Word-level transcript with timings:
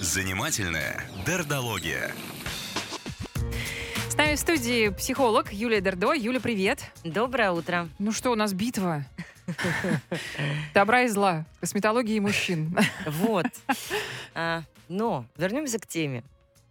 Занимательная 0.00 1.04
дердология. 1.26 2.12
С 4.08 4.16
нами 4.16 4.34
в 4.34 4.38
студии 4.38 4.88
психолог 4.90 5.52
Юлия 5.52 5.80
Дердо. 5.80 6.12
Юля, 6.12 6.40
привет. 6.40 6.80
Доброе 7.04 7.50
утро. 7.50 7.88
Ну 7.98 8.12
что, 8.12 8.30
у 8.30 8.34
нас 8.34 8.52
битва. 8.52 9.04
Добра 10.74 11.02
и 11.02 11.08
зла. 11.08 11.44
Косметологии 11.60 12.18
мужчин. 12.20 12.76
Вот. 13.06 13.46
А, 14.34 14.62
но 14.88 15.24
вернемся 15.36 15.78
к 15.78 15.86
теме. 15.86 16.22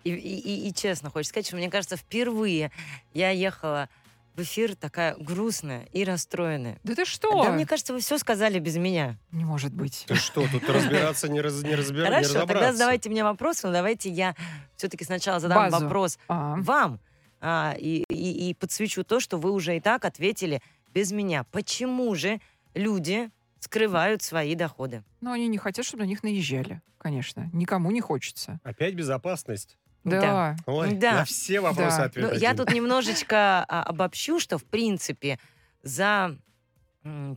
И, 0.04 0.12
и- 0.12 0.40
и- 0.40 0.68
и 0.70 0.74
честно 0.74 1.10
хочется 1.10 1.32
сказать, 1.32 1.48
что 1.48 1.56
мне 1.58 1.70
кажется, 1.70 1.98
впервые 1.98 2.72
я 3.14 3.32
ехала 3.32 3.90
в 4.36 4.42
эфир 4.42 4.76
такая 4.76 5.16
грустная 5.18 5.88
и 5.94 6.04
расстроенная. 6.04 6.78
Да 6.84 6.94
ты 6.96 7.06
что? 7.06 7.44
Да, 7.44 7.52
мне 7.52 7.66
кажется, 7.66 7.94
вы 7.94 8.00
все 8.02 8.18
сказали 8.18 8.60
без 8.60 8.76
меня. 8.78 9.18
Не 9.32 9.46
может 9.46 9.74
быть. 9.74 10.06
Ты 10.08 10.16
что, 10.16 10.46
тут 10.52 10.70
разбираться 10.70 11.30
не, 11.30 11.40
раз, 11.42 11.62
не, 11.64 11.74
разбира- 11.76 12.04
не 12.06 12.10
Хорошо, 12.10 12.28
тогда 12.34 12.42
разобраться. 12.46 12.74
задавайте 12.74 13.10
мне 13.10 13.24
вопросы, 13.24 13.68
но 13.68 13.74
давайте 13.74 14.10
я 14.10 14.36
все-таки 14.76 15.06
сначала 15.06 15.40
задам 15.40 15.70
Базу. 15.72 15.86
вопрос 15.86 16.20
А, 16.28 16.56
вам 16.58 17.00
а, 17.42 17.76
и, 17.80 18.04
и- 18.10 18.50
и 18.50 18.54
подсвечу 18.54 19.04
то, 19.04 19.20
что 19.20 19.38
вы 19.38 19.52
уже 19.52 19.78
и 19.78 19.80
так 19.80 20.04
ответили 20.06 20.62
без 20.94 21.12
меня. 21.12 21.44
Почему 21.46 22.14
же 22.16 22.40
люди 22.74 23.30
скрывают 23.60 24.22
свои 24.22 24.56
доходы? 24.56 25.04
Но 25.22 25.32
они 25.32 25.48
не 25.48 25.58
хотят, 25.58 25.86
чтобы 25.86 26.04
на 26.04 26.08
них 26.08 26.24
наезжали. 26.24 26.82
Конечно. 26.98 27.50
Никому 27.54 27.92
не 27.92 28.02
хочется. 28.02 28.60
Опять 28.64 28.96
безопасность. 28.96 29.78
Да. 30.06 30.22
Да. 30.22 30.56
Ой, 30.68 30.94
Да. 30.94 31.14
на 31.16 31.26
все 31.26 31.60
вопросы 31.60 31.98
Да. 31.98 32.04
ответ 32.06 32.32
Ну, 32.32 32.38
я 32.38 32.54
тут 32.54 32.72
немножечко 32.72 33.66
а, 33.68 33.84
обобщу, 33.84 34.40
что, 34.40 34.58
в 34.58 34.64
принципе, 34.64 35.40
за 35.84 36.38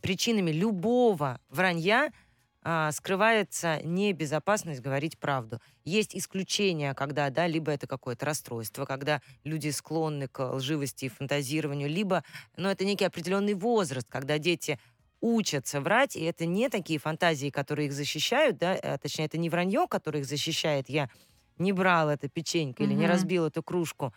причинами 0.00 0.50
любого 0.50 1.40
вранья 1.50 2.10
а, 2.62 2.90
скрывается 2.92 3.80
небезопасность 3.82 4.80
говорить 4.80 5.18
правду. 5.18 5.60
Есть 5.84 6.16
исключения, 6.16 6.94
когда, 6.94 7.30
да, 7.30 7.46
либо 7.46 7.70
это 7.72 7.86
какое-то 7.86 8.26
расстройство, 8.26 8.84
когда 8.84 9.22
люди 9.44 9.70
склонны 9.70 10.28
к 10.28 10.44
лживости 10.54 11.06
и 11.06 11.08
фантазированию, 11.08 11.88
либо, 11.88 12.24
ну, 12.56 12.68
это 12.68 12.84
некий 12.84 13.04
определенный 13.04 13.54
возраст, 13.54 14.06
когда 14.08 14.38
дети 14.38 14.78
учатся 15.20 15.80
врать, 15.80 16.16
и 16.16 16.22
это 16.22 16.46
не 16.46 16.68
такие 16.68 16.98
фантазии, 16.98 17.50
которые 17.50 17.86
их 17.86 17.92
защищают, 17.92 18.58
да, 18.58 18.72
а, 18.82 18.98
точнее, 18.98 19.26
это 19.26 19.38
не 19.38 19.50
вранье, 19.50 19.86
которое 19.88 20.20
их 20.20 20.26
защищает, 20.26 20.88
я 20.88 21.08
не 21.58 21.72
брал 21.72 22.08
это 22.08 22.28
печенька 22.28 22.82
или 22.82 22.94
не 22.94 23.06
разбил 23.06 23.46
эту 23.46 23.62
кружку, 23.62 24.12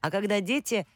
а 0.00 0.10
когда 0.10 0.40
дети 0.40 0.86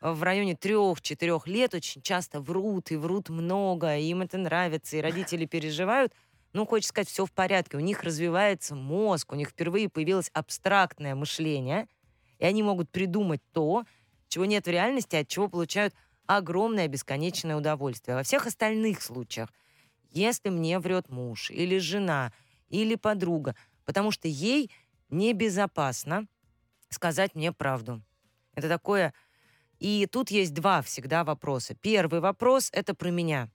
в 0.00 0.22
районе 0.22 0.56
трех-четырех 0.56 1.46
лет 1.46 1.74
очень 1.74 2.02
часто 2.02 2.40
врут, 2.40 2.90
и 2.90 2.96
врут 2.96 3.28
много, 3.28 3.96
и 3.96 4.04
им 4.04 4.22
это 4.22 4.36
нравится, 4.36 4.96
и 4.96 5.00
родители 5.00 5.46
переживают, 5.46 6.12
ну, 6.52 6.66
хочется 6.66 6.90
сказать, 6.90 7.08
все 7.08 7.24
в 7.24 7.32
порядке. 7.32 7.76
У 7.76 7.80
них 7.80 8.02
развивается 8.02 8.74
мозг, 8.74 9.32
у 9.32 9.36
них 9.36 9.50
впервые 9.50 9.88
появилось 9.88 10.30
абстрактное 10.34 11.14
мышление, 11.14 11.86
и 12.38 12.44
они 12.44 12.62
могут 12.62 12.90
придумать 12.90 13.40
то, 13.52 13.84
чего 14.28 14.44
нет 14.44 14.66
в 14.66 14.70
реальности, 14.70 15.16
от 15.16 15.28
чего 15.28 15.48
получают 15.48 15.94
огромное 16.26 16.88
бесконечное 16.88 17.56
удовольствие. 17.56 18.16
Во 18.16 18.22
всех 18.22 18.46
остальных 18.46 19.02
случаях, 19.02 19.50
если 20.10 20.50
мне 20.50 20.78
врет 20.78 21.08
муж 21.08 21.50
или 21.50 21.78
жена 21.78 22.32
или 22.68 22.96
подруга, 22.96 23.54
потому 23.84 24.10
что 24.10 24.28
ей 24.28 24.70
небезопасно 25.12 26.26
сказать 26.88 27.34
мне 27.34 27.52
правду. 27.52 28.02
Это 28.54 28.68
такое... 28.68 29.14
И 29.78 30.06
тут 30.06 30.30
есть 30.30 30.54
два 30.54 30.80
всегда 30.80 31.24
вопроса. 31.24 31.74
Первый 31.74 32.20
вопрос— 32.20 32.70
это 32.72 32.94
про 32.94 33.10
меня. 33.10 33.50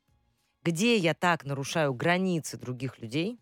Где 0.61 0.97
я 0.97 1.13
так 1.13 1.45
нарушаю 1.45 1.94
границы 1.94 2.58
других 2.58 3.00
людей, 3.00 3.39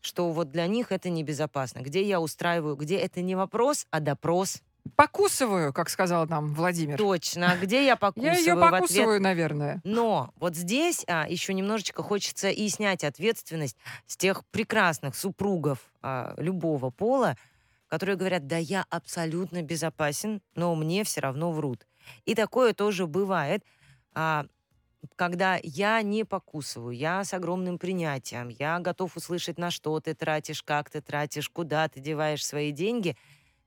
что 0.00 0.32
вот 0.32 0.50
для 0.50 0.66
них 0.66 0.90
это 0.90 1.08
небезопасно? 1.08 1.82
Где 1.82 2.02
я 2.02 2.20
устраиваю, 2.20 2.74
где 2.74 2.96
это 2.96 3.22
не 3.22 3.36
вопрос, 3.36 3.86
а 3.92 4.00
допрос? 4.00 4.60
Покусываю, 4.96 5.72
как 5.72 5.88
сказал 5.88 6.26
нам 6.26 6.54
Владимир. 6.54 6.98
Точно. 6.98 7.56
Где 7.60 7.84
я 7.86 7.96
покусываю 7.96 8.34
Я 8.34 8.38
ее 8.38 8.52
ответ? 8.52 8.70
покусываю, 8.70 9.20
наверное. 9.20 9.80
Но 9.84 10.32
вот 10.36 10.54
здесь 10.56 11.04
а, 11.06 11.26
еще 11.28 11.54
немножечко 11.54 12.02
хочется 12.02 12.50
и 12.50 12.68
снять 12.68 13.04
ответственность 13.04 13.76
с 14.06 14.16
тех 14.16 14.44
прекрасных 14.46 15.14
супругов 15.14 15.78
а, 16.02 16.34
любого 16.36 16.90
пола, 16.90 17.36
которые 17.88 18.16
говорят, 18.16 18.46
да 18.46 18.56
я 18.56 18.84
абсолютно 18.90 19.62
безопасен, 19.62 20.42
но 20.54 20.74
мне 20.74 21.04
все 21.04 21.20
равно 21.20 21.50
врут. 21.52 21.86
И 22.24 22.34
такое 22.34 22.72
тоже 22.72 23.06
бывает, 23.06 23.64
а, 24.14 24.46
когда 25.16 25.58
я 25.62 26.02
не 26.02 26.24
покусываю, 26.24 26.94
я 26.94 27.24
с 27.24 27.32
огромным 27.32 27.78
принятием, 27.78 28.48
я 28.48 28.78
готов 28.80 29.16
услышать, 29.16 29.58
на 29.58 29.70
что 29.70 29.98
ты 30.00 30.14
тратишь, 30.14 30.62
как 30.62 30.90
ты 30.90 31.00
тратишь, 31.00 31.48
куда 31.48 31.88
ты 31.88 32.00
деваешь 32.00 32.44
свои 32.44 32.70
деньги, 32.70 33.16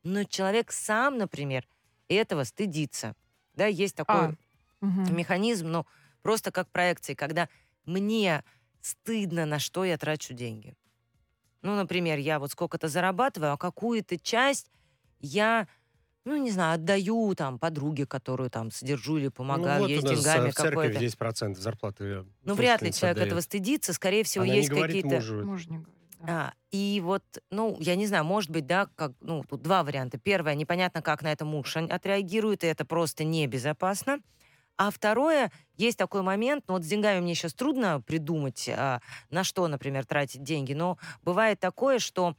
но 0.04 0.24
человек 0.24 0.72
сам, 0.72 1.18
например, 1.18 1.68
этого 2.08 2.44
стыдится. 2.44 3.16
Да, 3.56 3.66
есть 3.66 3.96
такой 3.96 4.16
А, 4.16 4.34
механизм, 4.82 5.70
ну, 5.70 5.86
просто 6.22 6.52
как 6.52 6.70
проекции, 6.70 7.14
когда 7.14 7.50
мне 7.86 8.44
стыдно, 8.82 9.46
на 9.46 9.60
что 9.60 9.86
я 9.86 9.98
трачу 9.98 10.34
деньги. 10.34 10.76
Ну, 11.62 11.76
например, 11.76 12.20
я 12.20 12.40
вот 12.40 12.52
сколько-то 12.52 12.90
зарабатываю, 12.90 13.54
а 13.54 13.58
какую-то 13.58 14.20
часть 14.20 14.70
я, 15.20 15.68
ну, 16.26 16.36
не 16.36 16.52
знаю, 16.52 16.76
отдаю 16.76 17.34
там 17.36 17.58
подруге, 17.58 18.06
которую 18.06 18.50
там 18.50 18.70
содержу 18.72 19.18
или 19.18 19.30
помогаю 19.30 19.76
ну, 19.76 19.82
вот 19.84 19.90
ей 19.90 20.00
у 20.00 20.02
с 20.02 20.04
нас 20.04 20.18
деньгами 20.18 20.50
в 20.50 20.56
церкви 20.56 20.70
какой-то. 20.70 21.00
10% 21.00 21.56
зарплаты. 21.56 22.26
Ну, 22.44 22.54
вряд 22.56 22.82
ли 22.82 22.92
человек 22.92 23.16
отдает. 23.16 23.28
этого 23.28 23.40
стыдится, 23.40 23.94
скорее 23.94 24.26
всего, 24.26 24.44
Она 24.44 24.54
есть 24.56 24.70
не 24.70 24.76
говорит 24.76 25.04
какие-то... 25.04 25.16
мужу. 25.16 25.46
Муж 25.46 25.68
не 25.68 25.78
говорит. 25.78 26.03
А, 26.26 26.54
и 26.72 27.02
вот, 27.04 27.24
ну, 27.52 27.76
я 27.80 27.96
не 27.96 28.08
знаю, 28.08 28.24
может 28.24 28.50
быть, 28.50 28.66
да, 28.66 28.88
как, 28.96 29.12
ну, 29.20 29.44
тут 29.44 29.62
два 29.62 29.84
варианта. 29.84 30.18
Первое, 30.18 30.56
непонятно, 30.56 31.02
как 31.02 31.22
на 31.22 31.32
это 31.32 31.44
муж 31.44 31.76
отреагирует, 31.76 32.64
и 32.64 32.68
это 32.68 32.86
просто 32.86 33.24
небезопасно. 33.26 34.20
А 34.78 34.90
второе, 34.92 35.52
есть 35.78 35.98
такой 35.98 36.24
момент, 36.24 36.66
ну 36.68 36.76
вот 36.76 36.84
с 36.84 36.88
деньгами 36.88 37.20
мне 37.20 37.36
сейчас 37.36 37.54
трудно 37.54 38.02
придумать, 38.02 38.70
а, 38.70 39.02
на 39.30 39.44
что, 39.44 39.68
например, 39.68 40.06
тратить 40.06 40.44
деньги, 40.44 40.74
но 40.74 40.98
бывает 41.24 41.60
такое, 41.60 42.00
что 42.00 42.36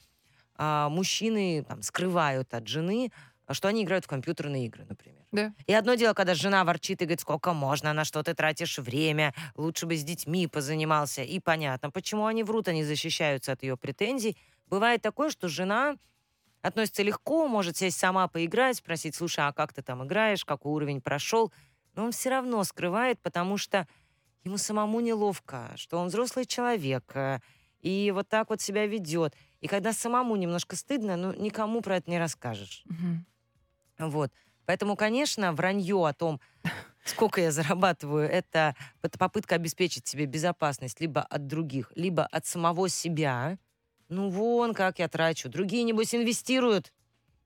а, 0.57 0.89
мужчины 0.89 1.65
там, 1.69 1.83
скрывают 1.83 2.55
от 2.55 2.67
жены, 2.69 3.13
что 3.53 3.69
они 3.69 3.83
играют 3.83 4.07
в 4.07 4.09
компьютерные 4.09 4.67
игры, 4.67 4.87
например. 4.89 5.23
Да. 5.33 5.53
И 5.67 5.75
одно 5.75 5.95
дело, 5.95 6.15
когда 6.15 6.35
жена 6.35 6.65
ворчит 6.65 7.03
и 7.03 7.05
говорит, 7.05 7.21
сколько 7.21 7.53
можно, 7.53 7.93
на 7.93 8.05
что 8.05 8.23
ты 8.23 8.35
тратишь 8.35 8.79
время, 8.79 9.35
лучше 9.55 9.87
бы 9.87 9.97
с 9.97 10.05
детьми 10.05 10.47
позанимался. 10.47 11.23
И 11.23 11.41
понятно, 11.41 11.91
почему 11.91 12.27
они 12.27 12.43
врут, 12.43 12.69
они 12.69 12.85
защищаются 12.85 13.53
от 13.53 13.63
ее 13.63 13.77
претензий. 13.77 14.37
Бывает 14.67 15.03
такое, 15.03 15.31
что 15.31 15.49
жена 15.49 15.97
относится 16.63 17.03
легко, 17.03 17.47
может 17.47 17.77
сесть 17.77 17.99
сама 17.99 18.27
поиграть, 18.29 18.79
спросить, 18.79 19.15
слушай, 19.15 19.47
а 19.47 19.53
как 19.53 19.75
ты 19.75 19.83
там 19.83 20.05
играешь, 20.05 20.45
какой 20.45 20.73
уровень 20.73 21.03
прошел. 21.03 21.53
Но 21.95 22.05
он 22.07 22.13
все 22.13 22.31
равно 22.31 22.65
скрывает, 22.65 23.21
потому 23.21 23.59
что 23.59 23.87
ему 24.45 24.57
самому 24.57 25.01
неловко, 25.01 25.73
что 25.77 25.99
он 25.99 26.09
взрослый 26.09 26.47
человек, 26.47 27.05
э, 27.15 27.41
и 27.81 28.11
вот 28.15 28.29
так 28.29 28.49
вот 28.49 28.61
себя 28.61 28.87
ведет. 28.87 29.35
И 29.61 29.69
когда 29.69 29.93
самому 29.93 30.37
немножко 30.37 30.75
стыдно, 30.75 31.17
ну, 31.17 31.33
никому 31.35 31.83
про 31.83 31.97
это 31.97 32.11
не 32.11 32.19
расскажешь. 32.19 32.83
Мгм. 32.87 33.27
Вот. 33.99 34.33
Поэтому, 34.67 34.97
конечно, 34.97 35.53
вранье 35.53 36.07
о 36.07 36.13
том, 36.15 36.41
сколько 37.05 37.41
я 37.41 37.51
зарабатываю, 37.53 38.29
это, 38.29 38.77
попытка 39.19 39.57
обеспечить 39.57 40.07
себе 40.09 40.27
безопасность 40.27 41.01
либо 41.01 41.23
от 41.23 41.47
других, 41.47 41.93
либо 41.97 42.25
от 42.27 42.47
самого 42.47 42.89
себя. 42.89 43.59
Ну 44.09 44.31
вон, 44.31 44.75
как 44.75 44.99
я 44.99 45.09
трачу. 45.09 45.49
Другие, 45.49 45.85
небось, 45.85 46.15
инвестируют, 46.15 46.93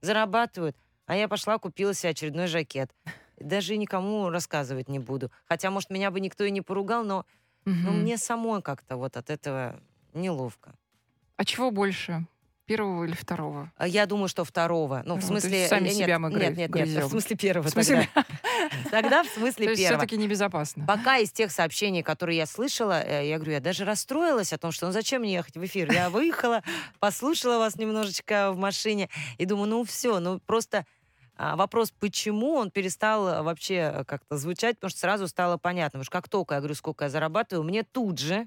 зарабатывают. 0.03 0.77
А 1.07 1.17
я 1.17 1.29
пошла, 1.29 1.59
купила 1.59 1.95
себе 1.95 2.11
очередной 2.11 2.47
жакет. 2.49 2.93
Даже 3.39 3.77
никому 3.77 4.31
рассказывать 4.31 4.89
не 4.89 4.99
буду. 4.99 5.31
Хотя, 5.47 5.71
может, 5.71 5.91
меня 5.91 6.11
бы 6.11 6.21
никто 6.21 6.45
и 6.45 6.51
не 6.51 6.63
поругал, 6.63 7.05
но, 7.05 7.27
но 7.83 7.93
Мгм. 7.93 8.03
мне 8.03 8.19
самой 8.19 8.63
как-то 8.63 8.97
вот 8.97 9.17
от 9.17 9.31
этого 9.31 9.81
неловко. 10.15 10.75
А 11.37 11.45
чего 11.45 11.71
больше? 11.71 12.27
Первого 12.69 13.05
или 13.05 13.15
второго? 13.15 13.73
А 13.79 13.89
Я 13.89 14.05
думаю, 14.05 14.29
что 14.29 14.45
второго. 14.45 15.03
Ну, 15.07 15.15
в 15.15 15.17
Ну, 15.17 15.21
то 15.23 15.27
смысле... 15.27 15.59
есть 15.59 15.71
сами 15.71 15.89
э, 15.89 15.95
нет, 15.95 15.97
себя 15.97 16.19
мы 16.19 16.31
нет, 16.31 16.55
нет, 16.55 16.75
нет, 16.75 17.05
в 17.05 17.09
смысле 17.09 17.37
первого 17.37 17.67
В 17.67 17.71
смысле, 17.71 18.09
тогда. 18.15 18.29
Тогда 18.91 19.23
в 19.23 19.27
то 19.27 19.41
смысле 19.41 19.67
есть 19.69 19.81
первого. 19.81 19.99
все-таки 20.01 20.17
небезопасно. 20.19 20.85
Пока 20.87 21.17
из 21.17 21.33
тех 21.33 21.51
сообщений, 21.51 22.03
которые 22.03 22.37
я 22.37 22.45
слышала, 22.47 23.03
э, 23.03 23.27
я 23.27 23.37
говорю, 23.37 23.53
я 23.53 23.61
даже 23.61 23.87
расстроилась 23.87 24.53
о 24.53 24.59
том, 24.59 24.71
что 24.71 24.85
ну 24.87 24.93
зачем 24.93 25.23
мне 25.23 25.33
ехать 25.33 25.57
в 25.57 25.65
эфир? 25.65 25.91
Я 25.91 26.11
выехала, 26.11 26.63
послушала 27.01 27.59
вас 27.59 27.77
немножечко 27.77 28.53
в 28.53 28.59
машине 28.59 29.09
и 29.39 29.47
думаю, 29.47 29.69
ну 29.71 29.85
все, 29.85 30.21
ну 30.21 30.39
просто 30.39 30.85
а, 31.37 31.57
вопрос, 31.57 31.91
почему 31.99 32.55
он 32.55 32.71
перестал 32.71 33.29
э, 33.29 33.43
вообще 33.43 34.05
как-то 34.07 34.37
звучать, 34.37 34.77
потому 34.77 34.91
что 34.91 35.01
сразу 35.01 35.27
стало 35.27 35.57
понятно. 35.57 36.01
Потому 36.01 36.05
что 36.05 36.13
как 36.13 36.29
только 36.29 36.55
я 36.57 36.61
говорю, 36.61 36.75
сколько 36.75 37.05
я 37.05 37.09
зарабатываю, 37.11 37.65
мне 37.65 37.83
тут 37.83 38.19
же 38.19 38.47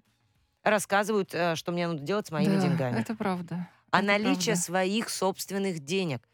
рассказывают, 0.63 1.29
что 1.55 1.71
мне 1.71 1.87
надо 1.87 2.01
делать 2.03 2.27
с 2.27 2.31
моими 2.31 2.55
Да, 2.55 2.61
деньгами 2.61 2.99
Это 2.99 3.15
правда. 3.15 3.67
А 3.91 4.01
наличие 4.01 4.55
правда. 4.55 4.61
своих 4.61 5.09
собственных 5.09 5.79
денег. 5.79 6.27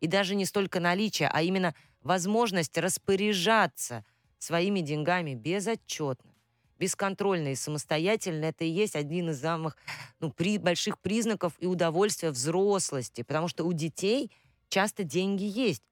И 0.00 0.06
даже 0.06 0.34
не 0.34 0.44
столько 0.44 0.80
наличие, 0.80 1.28
а 1.32 1.42
именно 1.42 1.74
возможность 2.02 2.76
распоряжаться 2.78 4.04
своими 4.38 4.80
деньгами 4.80 5.34
безотчетно, 5.34 6.34
бесконтрольно 6.78 7.48
и 7.48 7.54
самостоятельно, 7.54 8.46
это 8.46 8.64
и 8.64 8.70
есть 8.70 8.96
один 8.96 9.30
из 9.30 9.40
самых 9.40 9.76
ну, 10.20 10.30
при, 10.30 10.58
больших 10.58 10.98
признаков 10.98 11.54
и 11.58 11.66
удовольствия 11.66 12.30
взрослости, 12.30 13.22
потому 13.22 13.48
что 13.48 13.64
у 13.64 13.72
детей 13.72 14.30
часто 14.68 15.04
деньги 15.04 15.44
есть. 15.44 15.82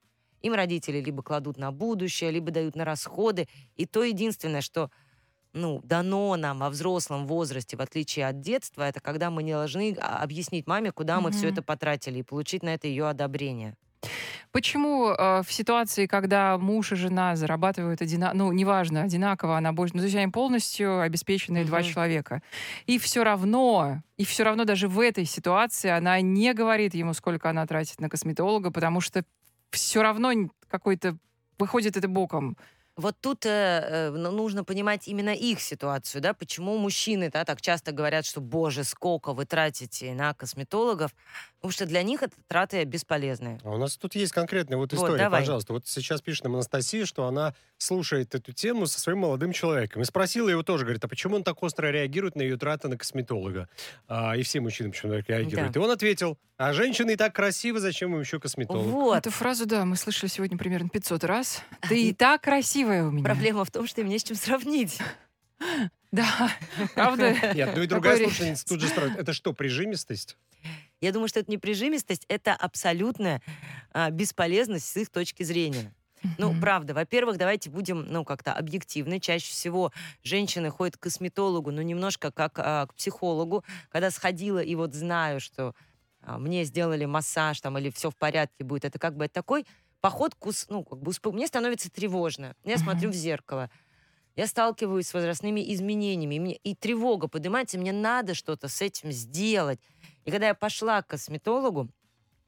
Им 0.41 0.55
родители 0.55 1.01
либо 1.01 1.23
кладут 1.23 1.59
на 1.59 1.73
будущее, 1.73 2.31
либо 2.31 2.51
дают 2.51 2.77
на 2.77 2.85
расходы. 2.85 3.49
И 3.75 3.87
то 3.87 4.05
единственное, 4.05 4.61
что 4.61 4.91
ну, 5.59 5.81
дано 5.85 6.37
нам 6.37 6.59
во 6.61 6.71
взрослом 6.71 7.27
возрасте, 7.27 7.77
в 7.77 7.81
отличие 7.81 8.27
от 8.27 8.41
детства, 8.41 8.85
это 8.85 9.01
когда 9.01 9.31
мы 9.31 9.43
не 9.43 9.53
должны 9.53 9.97
а, 10.01 10.23
объяснить 10.23 10.67
маме, 10.67 10.93
куда 10.93 11.21
мы 11.21 11.31
все 11.31 11.47
Мгм. 11.47 11.53
это 11.53 11.63
потратили, 11.63 12.21
и 12.21 12.23
получить 12.23 12.63
на 12.63 12.71
это 12.75 12.87
ее 12.89 13.09
одобрение. 13.09 13.75
Почему 14.53 15.11
э, 15.11 15.43
в 15.43 15.53
ситуации, 15.53 16.07
когда 16.07 16.57
муж 16.57 16.93
и 16.93 16.95
жена 16.97 17.37
зарабатывают 17.37 18.01
одинаково, 18.01 18.39
ну, 18.39 18.53
неважно, 18.53 19.03
одинаково, 19.03 19.59
она 19.59 19.73
больше, 19.73 19.95
ну, 19.95 20.01
то 20.01 20.05
есть 20.07 20.17
они 20.17 20.31
полностью 20.33 21.01
обеспеченные 21.01 21.65
два 21.65 21.81
Мгм. 21.81 21.87
человека, 21.87 22.43
и 22.87 22.99
все 22.99 23.25
равно, 23.25 24.03
и 24.17 24.25
все 24.25 24.45
равно 24.45 24.65
даже 24.65 24.89
в 24.89 25.01
этой 25.01 25.25
ситуации 25.27 25.91
она 25.91 26.21
не 26.21 26.55
говорит 26.55 26.95
ему, 26.95 27.13
сколько 27.13 27.51
она 27.51 27.67
тратит 27.67 28.01
на 28.01 28.09
косметолога, 28.09 28.71
потому 28.71 29.01
что 29.01 29.25
все 29.71 30.03
равно 30.03 30.33
какой-то 30.69 31.19
выходит 31.59 31.97
это 31.97 32.09
боком. 32.09 32.57
Вот 32.99 33.15
тут 33.21 33.47
э, 33.47 33.49
э, 33.49 34.11
ну, 34.11 34.33
нужно 34.33 34.65
понимать 34.65 35.07
именно 35.07 35.31
их 35.31 35.61
ситуацию, 35.61 36.21
да, 36.21 36.35
почему 36.35 36.77
мужчины 36.79 37.31
да, 37.31 37.45
так 37.45 37.63
часто 37.63 37.93
говорят, 37.93 38.27
что, 38.27 38.41
боже, 38.41 38.83
сколько 38.83 39.33
вы 39.33 39.45
тратите 39.45 40.13
на 40.15 40.35
косметологов, 40.35 41.15
потому 41.61 41.71
что 41.71 41.87
для 41.87 42.03
них 42.03 42.25
это 42.25 42.35
траты 42.49 42.83
бесполезные. 42.83 43.61
А 43.63 43.71
у 43.71 43.79
нас 43.79 43.97
тут 43.97 44.17
есть 44.17 44.33
конкретная 44.33 44.79
вот 44.79 44.93
Вот, 44.93 44.99
история, 44.99 45.19
давай. 45.25 45.43
пожалуйста. 45.43 45.75
Вот 45.75 45.87
сейчас 45.87 46.23
пишет 46.23 46.43
нам 46.43 46.55
Анастасия, 46.55 47.07
что 47.07 47.27
она 47.27 47.55
слушает 47.77 48.35
эту 48.35 48.53
тему 48.53 48.87
со 48.87 49.01
своим 49.01 49.19
молодым 49.19 49.53
человеком. 49.53 50.03
И 50.03 50.05
спросила 50.05 50.49
его 50.49 50.65
тоже, 50.65 50.85
говорит, 50.85 51.05
а 51.05 51.09
почему 51.09 51.37
он 51.37 51.45
так 51.45 51.63
остро 51.63 51.93
реагирует 51.93 52.35
на 52.35 52.43
ее 52.43 52.57
траты 52.57 52.89
на 52.89 52.97
косметолога? 52.97 53.69
А, 54.09 54.37
и 54.37 54.43
все 54.43 54.61
мужчины 54.61 54.91
почему 54.91 55.13
так 55.13 55.29
реагируют. 55.29 55.73
Да. 55.73 55.81
И 55.81 55.83
он 55.83 55.91
ответил, 55.93 56.37
а 56.57 56.73
женщины 56.73 57.13
и 57.13 57.17
так 57.17 57.33
красивы, 57.37 57.79
зачем 57.79 58.15
им 58.15 58.21
еще 58.21 58.41
косметолог? 58.41 58.85
Вот. 58.87 59.19
Эту 59.19 59.31
фразу, 59.31 59.65
да, 59.65 59.85
мы 59.85 59.95
слышали 59.95 60.29
сегодня 60.29 60.59
примерно 60.59 60.89
500 60.89 61.23
раз. 61.23 61.63
Ты 61.89 62.09
и 62.09 62.13
так 62.13 62.49
красивая 62.89 63.09
у 63.09 63.11
меня. 63.11 63.25
Проблема 63.25 63.65
в 63.65 63.71
том, 63.71 63.87
что 63.87 64.01
им 64.01 64.09
не 64.09 64.19
с 64.19 64.25
чем 64.25 64.37
сравнить. 64.37 64.99
Да, 66.11 66.51
правда? 66.95 67.37
Нет, 67.53 67.73
ну 67.77 67.83
и 67.83 67.87
другая 67.87 68.17
слушательница 68.17 68.65
тут 68.65 68.81
же 68.81 68.89
спрашивает, 68.89 69.19
это 69.19 69.35
что, 69.35 69.53
прижимистость? 69.53 70.39
Я 71.03 71.13
думаю, 71.13 71.29
что 71.29 71.41
это 71.41 71.51
не 71.51 71.59
прижимистость, 71.59 72.25
это 72.29 72.55
абсолютная 72.55 73.43
а, 73.93 74.09
бесполезность 74.09 74.87
с 74.87 74.97
их 74.97 75.11
точки 75.11 75.43
зрения. 75.43 75.93
Ну, 76.39 76.59
правда, 76.59 76.95
во-первых, 76.95 77.37
давайте 77.37 77.69
будем, 77.69 78.07
ну, 78.09 78.25
как-то 78.25 78.55
объективны. 78.55 79.21
Чаще 79.21 79.51
всего 79.51 79.93
женщины 80.23 80.71
ходят 80.71 80.97
к 80.97 81.01
косметологу, 81.01 81.73
ну, 81.73 81.83
немножко 81.83 82.33
как 82.33 82.59
а, 82.59 82.87
к 82.87 82.95
психологу. 82.95 83.63
Когда 83.91 84.11
сходила 84.11 84.61
и 84.61 84.75
вот 84.77 84.95
знаю, 84.95 85.41
что 85.41 85.75
а, 86.23 86.39
мне 86.39 86.65
сделали 86.65 87.05
массаж 87.05 87.61
там 87.61 87.77
или 87.77 87.91
все 87.91 88.11
в 88.11 88.17
порядке 88.17 88.65
будет, 88.65 88.87
это 88.87 88.99
как 88.99 89.15
бы 89.15 89.27
это 89.27 89.35
такой 89.35 89.67
поход, 90.01 90.35
к 90.35 90.47
ус- 90.47 90.67
ну, 90.69 90.85
как 90.85 91.01
бы 91.01 91.11
успо- 91.13 91.33
мне 91.33 91.47
становится 91.47 91.91
тревожно. 91.91 92.55
Я 92.65 92.77
Мгм. 92.77 92.85
смотрю 92.85 93.11
в 93.11 93.15
зеркало. 93.15 93.71
Я 94.37 94.47
сталкиваюсь 94.47 95.09
с 95.09 95.15
возрастными 95.15 95.73
изменениями, 95.75 96.37
и, 96.37 96.41
мне, 96.41 96.57
и 96.57 96.75
тревога 96.77 97.27
поднимается, 97.29 97.77
мне 97.79 97.93
надо 97.93 98.35
что-то 98.35 98.69
с 98.69 98.81
этим 98.83 99.11
сделать. 99.11 99.81
И 100.25 100.31
когда 100.31 100.47
я 100.49 100.55
пошла 100.55 101.03
к 101.03 101.09
косметологу, 101.09 101.89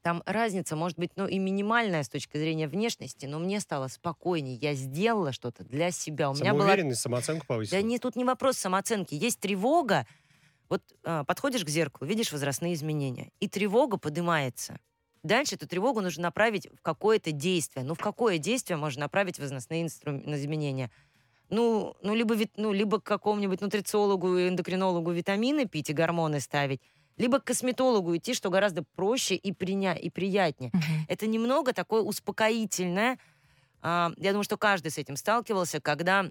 там 0.02 0.22
разница 0.24 0.76
может 0.76 0.96
быть, 0.98 1.10
ну, 1.16 1.26
и 1.26 1.38
минимальная 1.38 2.02
с 2.04 2.08
точки 2.08 2.38
зрения 2.38 2.68
внешности, 2.68 3.26
но 3.26 3.38
мне 3.38 3.60
стало 3.60 3.88
спокойнее. 3.88 4.54
Я 4.56 4.74
сделала 4.74 5.32
что-то 5.32 5.64
для 5.64 5.90
себя. 5.90 6.30
У 6.30 6.34
меня 6.34 6.54
была... 6.54 6.94
Самооценку 6.94 7.44
повысила. 7.46 7.80
Да 7.82 7.86
не, 7.86 7.98
тут 7.98 8.16
не 8.16 8.24
вопрос 8.24 8.56
самооценки. 8.56 9.14
Есть 9.14 9.40
тревога. 9.40 10.06
Вот 10.70 10.82
а, 11.04 11.24
подходишь 11.24 11.64
к 11.64 11.68
зеркалу, 11.68 12.08
видишь 12.08 12.32
возрастные 12.32 12.74
изменения, 12.74 13.30
и 13.40 13.48
тревога 13.48 13.96
поднимается. 13.98 14.78
Дальше 15.22 15.56
эту 15.56 15.66
тревогу 15.68 16.00
нужно 16.00 16.22
направить 16.24 16.66
в 16.72 16.80
какое-то 16.82 17.30
действие. 17.32 17.84
Ну, 17.84 17.94
в 17.94 17.98
какое 17.98 18.38
действие 18.38 18.76
можно 18.76 19.00
направить 19.02 19.38
возрастные 19.38 19.84
инстру- 19.84 20.22
изменения? 20.34 20.90
Ну, 21.50 21.94
ну, 22.02 22.14
либо, 22.14 22.34
вит- 22.34 22.56
ну, 22.56 22.72
либо 22.72 23.00
к 23.00 23.04
какому-нибудь 23.04 23.60
нутрициологу 23.60 24.38
и 24.38 24.48
эндокринологу 24.48 25.10
витамины 25.10 25.66
пить 25.66 25.90
и 25.90 25.92
гормоны 25.92 26.40
ставить, 26.40 26.80
либо 27.16 27.38
к 27.40 27.44
косметологу 27.44 28.16
идти, 28.16 28.34
что 28.34 28.50
гораздо 28.50 28.82
проще 28.94 29.34
и, 29.34 29.52
приня- 29.52 29.98
и 29.98 30.08
приятнее. 30.10 30.70
Мгм. 30.72 31.06
Это 31.08 31.26
немного 31.26 31.72
такое 31.72 32.02
успокоительное. 32.02 33.18
А, 33.82 34.12
Я 34.16 34.30
думаю, 34.30 34.44
что 34.44 34.56
каждый 34.56 34.90
с 34.90 34.96
этим 34.98 35.16
сталкивался, 35.16 35.80
когда 35.80 36.30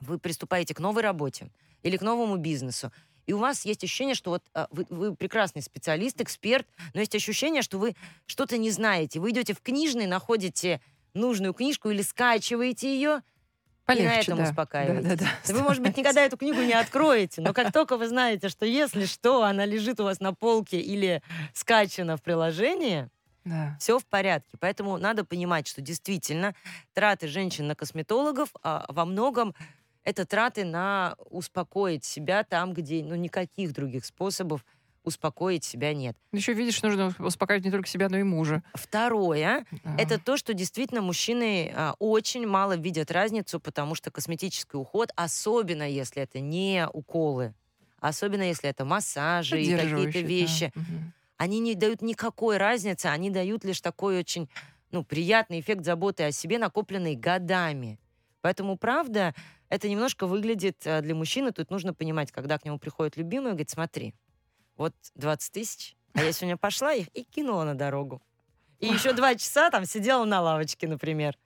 вы 0.00 0.18
приступаете 0.18 0.74
к 0.74 0.80
новой 0.80 1.02
работе 1.02 1.50
или 1.82 1.96
к 1.96 2.02
новому 2.02 2.36
бизнесу, 2.36 2.92
и 3.26 3.32
у 3.32 3.38
вас 3.38 3.64
есть 3.64 3.84
ощущение, 3.84 4.14
что 4.14 4.30
вот 4.30 4.42
а, 4.54 4.68
вы, 4.70 4.86
вы 4.90 5.14
прекрасный 5.14 5.62
специалист, 5.62 6.20
эксперт, 6.20 6.66
но 6.94 7.00
есть 7.00 7.14
ощущение, 7.14 7.62
что 7.62 7.78
вы 7.78 7.94
что-то 8.26 8.58
не 8.58 8.70
знаете. 8.70 9.20
Вы 9.20 9.30
идете 9.30 9.54
в 9.54 9.60
книжный, 9.60 10.06
находите 10.06 10.80
нужную 11.14 11.54
книжку 11.54 11.90
или 11.90 12.02
скачиваете 12.02 12.94
ее, 12.94 13.22
и 13.88 14.02
на 14.02 14.14
этом 14.14 14.38
да. 14.38 14.44
успокаиваетесь. 14.44 15.08
Да, 15.08 15.16
да, 15.16 15.26
да. 15.46 15.54
вы, 15.54 15.62
может 15.62 15.82
быть, 15.82 15.96
никогда 15.96 16.22
эту 16.22 16.36
книгу 16.36 16.60
не 16.60 16.72
откроете, 16.72 17.42
но 17.42 17.52
как 17.52 17.72
только 17.72 17.96
вы 17.96 18.08
знаете, 18.08 18.48
что 18.48 18.64
если 18.64 19.04
что, 19.06 19.42
она 19.42 19.66
лежит 19.66 20.00
у 20.00 20.04
вас 20.04 20.20
на 20.20 20.32
полке 20.32 20.80
или 20.80 21.22
скачана 21.52 22.16
в 22.16 22.22
приложении, 22.22 23.08
Да. 23.44 23.76
все 23.80 23.98
в 23.98 24.06
порядке. 24.06 24.56
Поэтому 24.60 24.96
надо 24.98 25.24
понимать, 25.24 25.66
что 25.66 25.80
действительно 25.80 26.54
траты 26.94 27.26
женщин 27.26 27.66
на 27.66 27.74
косметологов 27.74 28.50
а, 28.62 28.86
во 28.88 29.04
многом 29.04 29.54
это 30.04 30.26
траты 30.26 30.64
на 30.64 31.16
успокоить 31.30 32.04
себя 32.04 32.44
там, 32.44 32.72
где 32.74 33.02
ну, 33.02 33.14
никаких 33.14 33.72
других 33.72 34.04
способов 34.04 34.64
успокоить 35.04 35.64
себя 35.64 35.94
нет. 35.94 36.16
Еще 36.32 36.52
видишь, 36.54 36.82
нужно 36.82 37.14
успокаивать 37.18 37.64
не 37.64 37.70
только 37.70 37.88
себя, 37.88 38.08
но 38.08 38.18
и 38.18 38.22
мужа. 38.22 38.62
Второе, 38.74 39.66
Да. 39.84 39.96
это 39.98 40.18
то, 40.18 40.36
что 40.36 40.54
действительно 40.54 41.02
мужчины 41.02 41.72
а, 41.74 41.94
очень 41.98 42.46
мало 42.46 42.76
видят 42.76 43.10
разницу, 43.10 43.60
потому 43.60 43.94
что 43.94 44.10
косметический 44.10 44.78
уход, 44.78 45.10
особенно 45.14 45.88
если 45.88 46.22
это 46.22 46.40
не 46.40 46.88
уколы, 46.92 47.54
особенно 48.00 48.42
если 48.42 48.70
это 48.70 48.84
массажи 48.84 49.62
и 49.62 49.72
какие-то 49.72 50.20
да. 50.20 50.26
вещи, 50.28 50.72
Мгм. 50.74 51.12
они 51.36 51.60
не 51.60 51.74
дают 51.74 52.02
никакой 52.02 52.56
разницы, 52.56 53.06
они 53.06 53.30
дают 53.30 53.64
лишь 53.64 53.80
такой 53.80 54.18
очень 54.18 54.48
ну, 54.90 55.04
приятный 55.04 55.60
эффект 55.60 55.84
заботы 55.84 56.24
о 56.24 56.32
себе, 56.32 56.58
накопленный 56.58 57.16
годами. 57.16 57.98
Поэтому, 58.42 58.76
правда, 58.76 59.34
это 59.72 59.88
немножко 59.88 60.26
выглядит 60.26 60.86
э, 60.86 61.00
для 61.00 61.14
мужчины, 61.14 61.50
тут 61.50 61.70
нужно 61.70 61.94
понимать, 61.94 62.30
когда 62.30 62.58
к 62.58 62.64
нему 62.66 62.78
приходит 62.78 63.16
любимый, 63.16 63.52
говорит, 63.52 63.70
смотри, 63.70 64.14
вот 64.76 64.92
20 65.14 65.50
тысяч, 65.50 65.96
а 66.12 66.22
я 66.22 66.32
сегодня 66.32 66.58
пошла 66.58 66.92
их 66.92 67.08
и 67.14 67.24
кинула 67.24 67.64
на 67.64 67.74
дорогу. 67.74 68.20
И 68.80 68.86
еще 68.86 69.14
два 69.14 69.34
часа 69.34 69.70
там 69.70 69.86
сидела 69.86 70.26
на 70.26 70.42
лавочке, 70.42 70.86
например. 70.86 71.38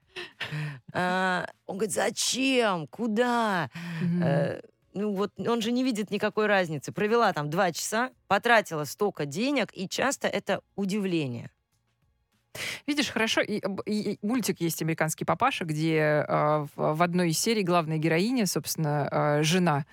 А, 0.92 1.46
Он 1.66 1.76
говорит, 1.76 1.94
зачем? 1.94 2.88
Куда? 2.88 3.70
Мгм. 4.02 4.22
Э, 4.24 4.60
ну 4.94 5.12
вот 5.12 5.30
он 5.38 5.60
же 5.60 5.70
не 5.70 5.84
видит 5.84 6.10
никакой 6.10 6.46
разницы. 6.46 6.90
Провела 6.90 7.32
там 7.32 7.48
два 7.48 7.70
часа, 7.70 8.10
потратила 8.26 8.84
столько 8.84 9.24
денег, 9.24 9.70
и 9.72 9.88
часто 9.88 10.26
это 10.26 10.62
удивление. 10.74 11.50
Видишь, 12.86 13.08
хорошо. 13.10 13.40
И, 13.40 13.60
и- 13.86 14.12
и 14.12 14.18
мультик 14.22 14.60
есть 14.60 14.82
американский 14.82 15.24
папаша, 15.24 15.64
где 15.64 16.24
э, 16.28 16.66
в, 16.76 16.94
в 16.94 17.02
одной 17.02 17.30
из 17.30 17.38
серий 17.38 17.62
главная 17.62 17.98
героиня, 17.98 18.46
собственно, 18.46 19.08
э, 19.10 19.42
жена 19.42 19.84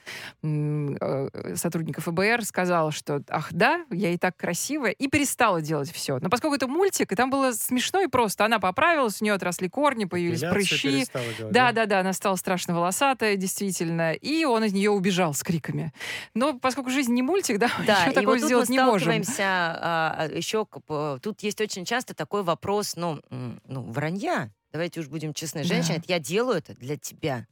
э, 0.44 1.56
сотрудника 1.56 2.02
ФБР, 2.02 2.44
сказала, 2.46 2.92
что 2.92 3.22
ах 3.30 3.50
да, 3.52 3.86
я 3.92 4.10
и 4.12 4.18
так 4.18 4.36
красивая, 4.38 4.92
и 4.92 5.08
перестала 5.08 5.62
делать 5.62 5.92
все. 5.92 6.20
Но 6.20 6.30
поскольку 6.30 6.56
это 6.56 6.68
мультик, 6.68 7.12
и 7.12 7.16
там 7.16 7.30
было 7.30 7.52
смешно 7.52 8.02
и 8.02 8.08
просто. 8.08 8.46
Она 8.46 8.60
поправилась, 8.60 9.22
у 9.22 9.26
нее 9.26 9.34
отросли 9.34 9.70
корни, 9.70 10.06
появились 10.06 10.40
Эпиляцию 10.40 10.54
прыщи. 10.54 10.90
делать, 10.90 11.52
Да, 11.52 11.72
да, 11.72 11.86
да, 11.86 12.00
она 12.00 12.14
стала 12.14 12.36
страшно 12.36 12.76
волосатая, 12.76 13.36
действительно, 13.36 14.14
и 14.14 14.46
он 14.46 14.64
из 14.64 14.74
нее 14.74 14.92
убежал 14.92 15.34
с 15.34 15.44
криками. 15.44 15.94
Но 16.34 16.54
поскольку 16.60 16.90
жизнь 16.90 17.14
не 17.14 17.22
мультик, 17.22 17.58
да, 17.60 17.70
Да, 17.88 18.00
ничего 18.00 18.12
и 18.12 18.16
такого 18.16 18.36
вот 18.36 18.42
сделать 18.46 18.70
мы 18.70 18.76
не 18.76 18.82
можем. 18.82 19.00
сталкиваемся 19.00 19.44
а, 19.44 20.16
а, 20.20 20.26
еще, 20.28 20.66
к- 20.66 20.82
п- 20.82 21.20
тут 21.22 21.42
есть 21.42 21.60
очень 21.62 21.86
часто 21.86 22.14
такой 22.14 22.44
вопрос, 22.44 22.53
ну, 22.96 23.22
м, 23.30 23.62
ну, 23.66 23.92
вранья. 23.92 24.54
Давайте 24.72 25.00
уж 25.02 25.08
будем 25.08 25.34
честны. 25.34 25.64
Женщина, 25.64 25.98
Да. 25.98 25.98
это 25.98 26.06
я 26.08 26.20
делаю 26.20 26.58
это 26.58 26.74
для 26.76 26.98
тебя. 26.98 27.48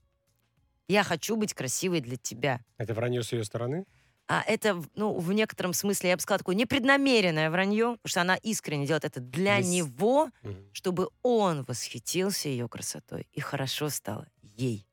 Я 0.88 1.04
хочу 1.04 1.36
быть 1.38 1.54
красивой 1.54 2.02
для 2.02 2.18
тебя. 2.18 2.62
Это 2.78 2.94
вранье 2.94 3.24
с 3.24 3.32
ее 3.32 3.44
стороны? 3.44 3.86
А 4.28 4.44
это, 4.48 4.82
ну, 4.96 5.18
в 5.20 5.34
некотором 5.34 5.74
смысле, 5.74 6.12
я 6.12 6.16
бы 6.16 6.22
сказала, 6.22 6.40
такое 6.40 6.56
непреднамеренное 6.56 7.50
вранье, 7.50 7.98
потому 8.02 8.10
что 8.10 8.22
она 8.22 8.36
искренне 8.38 8.86
делает 8.88 9.04
это 9.04 9.20
для 9.20 9.58
Есть. 9.58 9.72
него, 9.72 10.30
Мгм. 10.42 10.70
чтобы 10.72 11.10
он 11.22 11.64
восхитился 11.66 12.48
ее 12.48 12.70
красотой 12.70 13.28
и 13.34 13.42
хорошо 13.42 13.90
стало 13.90 14.28
ей. 14.42 14.88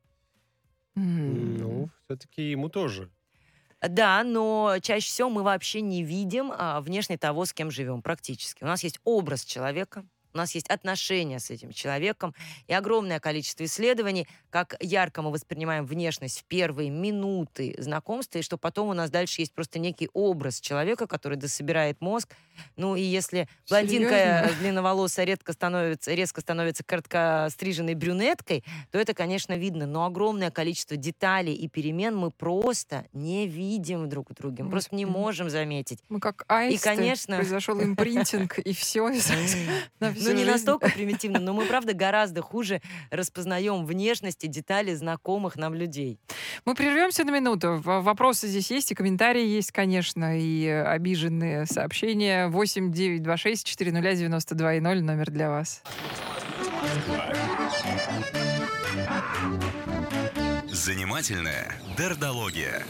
Ну, 1.24 1.90
все-таки 2.04 2.50
ему 2.50 2.68
тоже. 2.68 3.10
Да, 3.80 4.25
но 4.25 4.78
чаще 4.82 5.06
всего 5.06 5.30
мы 5.30 5.42
вообще 5.44 5.80
не 5.82 6.02
видим 6.02 6.52
а, 6.52 6.80
внешне 6.80 7.16
того, 7.16 7.44
с 7.44 7.52
кем 7.52 7.70
живем, 7.70 8.02
практически. 8.02 8.64
У 8.64 8.66
нас 8.66 8.82
есть 8.82 8.99
образ 9.04 9.44
человека, 9.44 10.04
у 10.35 10.38
нас 10.38 10.54
есть 10.54 10.68
отношения 10.68 11.38
с 11.40 11.50
этим 11.50 11.73
человеком 11.73 12.35
и 12.66 12.73
огромное 12.73 13.20
количество 13.20 13.64
исследований, 13.64 14.26
как 14.50 14.76
ярко 14.80 15.23
мы 15.23 15.30
воспринимаем 15.30 15.85
внешность 15.87 16.40
в 16.40 16.44
первые 16.44 16.90
минуты 16.90 17.75
знакомства, 17.78 18.38
и 18.38 18.42
что 18.42 18.56
потом 18.58 18.88
у 18.88 18.92
нас 18.94 19.11
дальше 19.11 19.40
есть 19.42 19.52
просто 19.52 19.78
некий 19.78 20.08
образ 20.12 20.61
человека, 20.61 21.06
который 21.06 21.37
дособирает 21.38 22.00
мозг. 22.00 22.35
Ну 22.76 22.97
и 22.97 23.02
если 23.02 23.49
блондинка 23.68 24.11
Серьезно? 24.44 24.61
длинноволосая 24.61 25.26
редко 25.26 25.52
становится, 25.52 26.12
резко 26.14 26.40
становится 26.40 26.82
короткостриженной 26.85 27.94
брюнеткой, 27.94 28.64
то 28.90 28.99
это, 28.99 29.14
конечно, 29.14 29.54
видно. 29.56 29.87
Но 29.87 30.04
огромное 30.04 30.50
количество 30.50 30.97
деталей 30.97 31.54
и 31.54 31.68
перемен 31.68 32.16
мы 32.16 32.30
просто 32.30 33.06
не 33.12 33.47
видим 33.47 34.08
друг 34.08 34.30
в 34.30 34.35
друге. 34.35 34.64
Мы 34.64 34.70
просто 34.70 34.94
не 34.94 35.06
можем 35.06 35.50
заметить. 35.50 36.00
Мы 36.08 36.20
как 36.20 36.44
аисты. 36.49 36.85
конечно- 36.85 37.37
Произошел 37.37 37.80
импринтинг, 37.82 38.58
и 38.58 38.73
все. 38.73 39.08
Ну, 40.20 40.32
не 40.32 40.44
настолько 40.44 40.88
примитивно, 40.90 41.38
но 41.40 41.52
мы, 41.52 41.64
правда, 41.66 41.94
гораздо 41.94 42.42
хуже 42.42 42.80
распознаем 43.10 43.84
внешности, 43.87 44.46
детали 44.46 44.94
знакомых 44.94 45.56
нам 45.56 45.75
людей. 45.75 46.18
Мы 46.64 46.75
прервемся 46.75 47.25
на 47.25 47.30
минуту. 47.30 47.80
Вопросы 47.84 48.48
здесь 48.48 48.70
есть, 48.70 48.92
и 48.92 48.94
комментарии 48.94 49.44
есть, 49.44 49.72
конечно, 49.72 50.38
и 50.38 50.64
э, 50.66 50.82
обиженные 50.84 51.66
сообщения. 51.66 52.48
8 52.48 52.92
9 52.92 53.22
2 53.22 53.37
6 53.37 53.66
4 53.66 53.90
92 53.90 54.75
и 54.75 54.80
0 54.80 55.02
номер 55.02 55.30
для 55.30 55.50
вас. 55.50 55.82
Занимательная 60.70 61.75
дердология. 61.96 62.84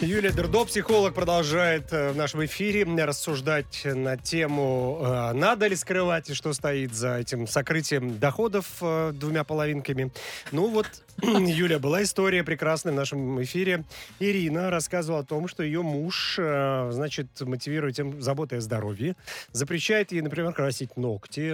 Юлия 0.00 0.32
Дердо, 0.32 0.64
психолог, 0.64 1.12
продолжает 1.12 1.92
э, 1.92 2.12
в 2.12 2.16
нашем 2.16 2.42
эфире 2.46 2.84
рассуждать 3.04 3.82
на 3.84 4.16
тему, 4.16 4.98
э, 5.02 5.32
надо 5.34 5.66
ли 5.66 5.76
скрывать 5.76 6.30
и 6.30 6.34
что 6.34 6.54
стоит 6.54 6.94
за 6.94 7.18
этим 7.18 7.46
сокрытием 7.46 8.18
доходов 8.18 8.66
э, 8.80 9.12
двумя 9.12 9.44
половинками. 9.44 10.10
Ну 10.52 10.68
вот, 10.68 10.86
Юля, 11.22 11.78
была 11.78 12.02
история 12.02 12.42
прекрасная 12.42 12.94
в 12.94 12.96
нашем 12.96 13.42
эфире. 13.42 13.84
Ирина 14.20 14.70
рассказывала 14.70 15.20
о 15.20 15.24
том, 15.24 15.48
что 15.48 15.62
ее 15.62 15.82
муж, 15.82 16.36
значит, 16.36 17.26
мотивирует 17.42 17.96
тем 17.96 18.22
заботой 18.22 18.58
о 18.58 18.60
здоровье, 18.62 19.16
запрещает 19.52 20.12
ей, 20.12 20.22
например, 20.22 20.54
красить 20.54 20.96
ногти, 20.96 21.50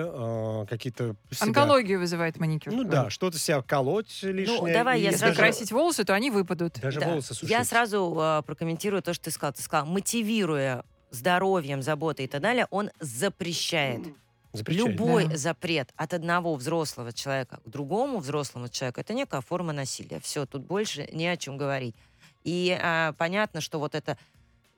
какие-то 0.69 1.17
себя- 1.33 1.47
Онкологию 1.49 1.99
вызывает 1.99 2.39
маникюр. 2.39 2.73
Ну 2.73 2.85
да, 2.85 3.11
что-то 3.11 3.41
себя 3.41 3.61
колоть 3.63 4.23
лишнее. 4.23 4.73
давай 4.73 5.01
и 5.01 5.03
я 5.03 5.09
Если 5.09 5.21
сразу- 5.25 5.37
красить 5.37 5.73
волосы, 5.73 6.05
то 6.05 6.15
они 6.15 6.31
выпадут. 6.31 6.79
Даже 6.81 7.01
Да. 7.01 7.09
волосы 7.09 7.35
сушить. 7.35 7.51
Я 7.51 7.65
сразу 7.65 8.36
э, 8.39 8.43
прокомментирую 8.43 9.03
то, 9.03 9.13
что 9.15 9.25
ты 9.25 9.31
сказал. 9.31 9.53
Ты 9.53 9.63
сказал, 9.63 9.87
мотивируя 9.87 10.85
здоровьем, 11.11 11.83
заботой 11.83 12.25
и 12.27 12.29
так 12.29 12.41
далее, 12.43 12.67
он 12.71 12.91
запрещает. 13.01 14.03
Запрещает. 14.53 14.89
Любой 14.91 15.29
Да. 15.29 15.37
запрет 15.37 15.91
от 15.97 16.15
одного 16.15 16.55
взрослого 16.55 17.13
человека 17.13 17.61
к 17.65 17.69
другому 17.69 18.19
взрослому 18.19 18.69
человеку 18.69 19.01
это 19.01 19.13
некая 19.13 19.41
форма 19.41 19.73
насилия. 19.73 20.19
Все, 20.21 20.47
тут 20.47 20.63
больше 20.65 21.09
не 21.13 21.27
о 21.29 21.37
чем 21.37 21.59
говорить. 21.59 21.95
И 22.45 22.77
а, 22.81 23.13
понятно, 23.15 23.61
что 23.61 23.79
вот 23.79 23.95
это, 23.95 24.17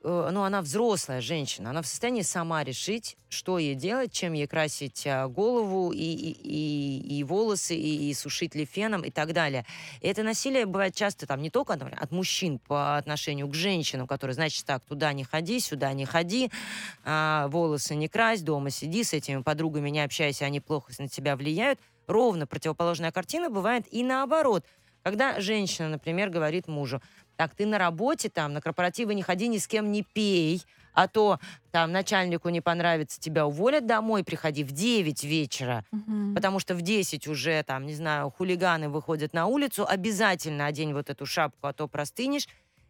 ну, 0.03 0.43
она 0.43 0.61
взрослая 0.61 1.19
женщина, 1.19 1.71
она 1.71 1.81
в 1.81 1.87
состоянии 1.87 2.21
сама 2.21 2.63
решить, 2.63 3.17
что 3.27 3.59
ей 3.59 3.75
делать, 3.75 4.13
чем 4.13 4.31
ей 4.33 4.47
красить 4.47 5.05
а, 5.05 5.27
голову 5.27 5.91
и, 5.91 5.97
и, 5.97 6.31
и- 6.31 7.19
и 7.19 7.23
волосы, 7.23 7.75
и, 7.75 8.09
и 8.09 8.13
сушить 8.13 8.55
ли 8.55 8.65
феном 8.65 9.03
и 9.03 9.11
так 9.11 9.33
далее. 9.33 9.65
И 10.01 10.07
это 10.07 10.23
насилие 10.23 10.65
бывает 10.65 10.95
часто 10.95 11.27
там 11.27 11.41
не 11.41 11.49
только 11.49 11.73
например, 11.75 11.97
от 12.01 12.11
мужчин 12.11 12.59
по 12.59 12.95
отношению 12.97 13.47
к 13.49 13.53
женщинам, 13.53 14.07
которые, 14.07 14.33
значит, 14.35 14.65
так, 14.65 14.83
туда 14.85 15.11
не 15.11 15.25
ходи, 15.25 15.59
сюда 15.59 15.91
не 15.93 16.05
ходи, 16.05 16.49
а, 17.03 17.47
волосы 17.49 17.95
не 17.95 18.07
крась, 18.07 18.41
дома 18.41 18.69
сиди, 18.69 19.03
с 19.03 19.13
этими 19.13 19.41
подругами 19.41 19.89
не 19.89 19.99
общайся, 20.03 20.45
они 20.45 20.61
плохо 20.61 20.93
на 20.97 21.09
тебя 21.09 21.35
влияют. 21.35 21.79
Ровно 22.07 22.47
противоположная 22.47 23.11
картина 23.11 23.49
бывает 23.49 23.85
и 23.91 24.03
наоборот. 24.03 24.65
Когда 25.03 25.39
женщина, 25.39 25.89
например, 25.89 26.29
говорит 26.29 26.67
мужу, 26.67 27.01
так, 27.39 27.55
ты 27.55 27.65
на 27.65 27.77
работе 27.77 28.27
там, 28.27 28.51
на 28.51 28.59
корпоративы 28.59 29.15
не 29.15 29.21
ходи, 29.21 29.47
ни 29.47 29.59
с 29.59 29.65
кем 29.65 29.93
не 29.93 30.03
пей, 30.03 30.61
а 30.93 31.07
то 31.07 31.39
там 31.71 31.93
начальнику 31.93 32.49
не 32.49 32.59
понравится, 32.59 33.17
тебя 33.17 33.47
уволят 33.47 33.85
домой, 33.85 34.25
приходи 34.25 34.65
в 34.65 34.73
9 34.73 35.23
вечера, 35.23 35.85
Мгм. 35.93 36.35
потому 36.35 36.59
что 36.59 36.75
в 36.75 36.81
10 36.81 37.29
уже, 37.29 37.63
там, 37.63 37.85
не 37.85 37.95
знаю, 37.95 38.29
хулиганы 38.29 38.89
выходят 38.89 39.31
на 39.33 39.45
улицу, 39.45 39.85
обязательно 39.87 40.65
одень 40.65 40.91
вот 40.93 41.09
эту 41.09 41.25
шапку, 41.25 41.67
а 41.67 41.71
то 41.71 41.87
простынешь. 41.87 42.45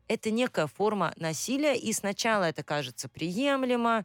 Это 0.08 0.32
некая 0.32 0.66
форма 0.66 1.14
насилия, 1.18 1.76
и 1.78 1.94
сначала 1.94 2.46
это 2.46 2.64
кажется 2.64 3.08
приемлемо, 3.08 4.04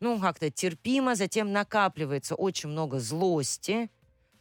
ну, 0.00 0.18
как-то 0.18 0.50
терпимо, 0.50 1.14
затем 1.14 1.52
накапливается 1.52 2.34
очень 2.34 2.68
много 2.68 2.98
злости, 2.98 3.88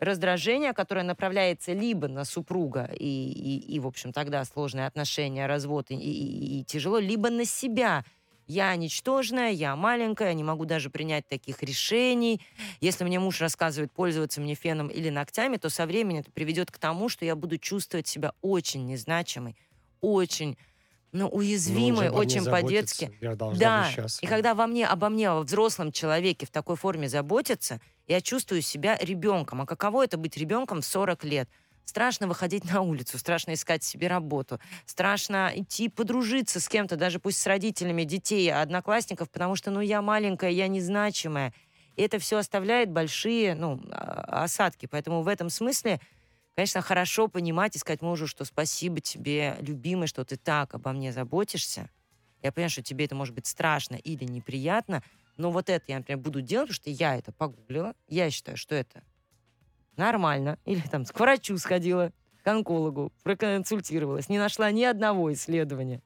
раздражения, 0.03 0.73
которое 0.73 1.03
направляется 1.03 1.73
либо 1.73 2.07
на 2.07 2.25
супруга, 2.25 2.89
и, 2.99 3.05
и, 3.05 3.75
и, 3.75 3.79
в 3.79 3.87
общем, 3.87 4.11
тогда 4.13 4.43
сложные 4.45 4.87
отношения, 4.87 5.45
развод 5.47 5.87
и, 5.89 5.95
и- 5.95 6.59
и 6.61 6.63
тяжело, 6.65 6.99
либо 6.99 7.29
на 7.29 7.45
себя. 7.45 8.03
Я 8.45 8.75
ничтожная, 8.75 9.51
я 9.51 9.75
маленькая, 9.75 10.33
не 10.33 10.43
могу 10.43 10.65
даже 10.65 10.89
принять 10.89 11.27
таких 11.27 11.63
решений. 11.63 12.41
Если 12.81 13.03
мне 13.05 13.19
муж 13.19 13.39
рассказывает 13.39 13.93
пользоваться 13.93 14.41
мне 14.41 14.53
феном 14.55 14.87
или 14.89 15.09
ногтями, 15.09 15.57
то 15.57 15.69
со 15.69 15.85
временем 15.85 16.19
это 16.21 16.31
приведет 16.31 16.69
к 16.69 16.77
тому, 16.77 17.07
что 17.07 17.23
я 17.25 17.35
буду 17.35 17.57
чувствовать 17.57 18.07
себя 18.07 18.33
очень 18.41 18.85
незначимой, 18.85 19.55
очень 20.01 20.57
ну, 21.13 21.27
Ну, 21.95 22.01
мне 22.01 22.11
очень 22.19 22.41
по-детски. 22.63 23.05
Да, 23.59 23.85
и 24.23 24.27
когда 24.27 24.53
во 24.55 24.67
мне, 24.67 24.87
обо 24.87 25.09
мне, 25.09 25.29
о 25.29 25.39
взрослом 25.41 25.91
человеке 25.91 26.45
в 26.45 26.51
такой 26.51 26.75
форме 26.75 27.07
заботятся, 27.07 27.79
я 28.07 28.19
чувствую 28.19 28.61
себя 28.61 28.97
ребенком. 28.99 29.61
А 29.61 29.65
каково 29.65 30.03
это 30.05 30.17
быть 30.17 30.35
ребенком 30.37 30.81
в 30.81 30.85
40 30.85 31.23
лет? 31.23 31.49
Страшно 31.85 32.27
выходить 32.27 32.63
на 32.71 32.81
улицу, 32.81 33.17
страшно 33.17 33.53
искать 33.53 33.83
себе 33.83 34.07
работу, 34.07 34.59
страшно 34.85 35.51
идти 35.53 35.89
подружиться 35.89 36.59
с 36.59 36.67
кем-то, 36.67 36.95
даже 36.95 37.19
пусть 37.19 37.39
с 37.41 37.45
родителями 37.45 38.03
детей, 38.05 38.51
одноклассников, 38.51 39.29
потому 39.29 39.55
что, 39.55 39.69
ну, 39.69 39.81
я 39.81 40.01
маленькая, 40.01 40.49
я 40.51 40.67
незначимая. 40.67 41.53
И 41.95 42.01
это 42.01 42.19
все 42.19 42.37
оставляет 42.37 42.89
большие, 42.89 43.53
ну, 43.53 43.81
а- 43.91 44.43
осадки. 44.45 44.87
Поэтому 44.87 45.21
в 45.21 45.27
этом 45.27 45.49
смысле, 45.49 45.99
конечно, 46.55 46.81
хорошо 46.81 47.27
понимать 47.27 47.75
и 47.75 47.79
сказать 47.79 48.01
мужу, 48.01 48.27
что 48.27 48.45
спасибо 48.45 48.99
тебе, 48.99 49.57
любимый, 49.59 50.07
что 50.07 50.23
ты 50.25 50.37
так 50.37 50.73
обо 50.73 50.91
мне 50.91 51.11
заботишься. 51.11 51.89
Я 52.41 52.51
понимаю, 52.51 52.69
что 52.69 52.83
тебе 52.83 53.05
это 53.05 53.15
может 53.15 53.33
быть 53.33 53.47
страшно 53.47 53.95
или 53.95 54.25
неприятно, 54.25 55.01
но 55.37 55.51
вот 55.51 55.69
это 55.69 55.85
я, 55.87 55.97
например, 55.97 56.19
буду 56.19 56.41
делать, 56.41 56.69
потому 56.69 56.75
что 56.75 56.89
я 56.89 57.15
это 57.15 57.31
погуглила. 57.31 57.95
Я 58.07 58.29
считаю, 58.29 58.57
что 58.57 58.75
это 58.75 59.03
нормально. 59.97 60.59
Или 60.65 60.81
там 60.81 61.05
к 61.05 61.19
врачу 61.19 61.57
сходила, 61.57 62.11
к 62.43 62.47
онкологу, 62.47 63.11
проконсультировалась. 63.23 64.29
Не 64.29 64.37
нашла 64.37 64.71
ни 64.71 64.83
одного 64.83 65.31
исследования. 65.33 66.01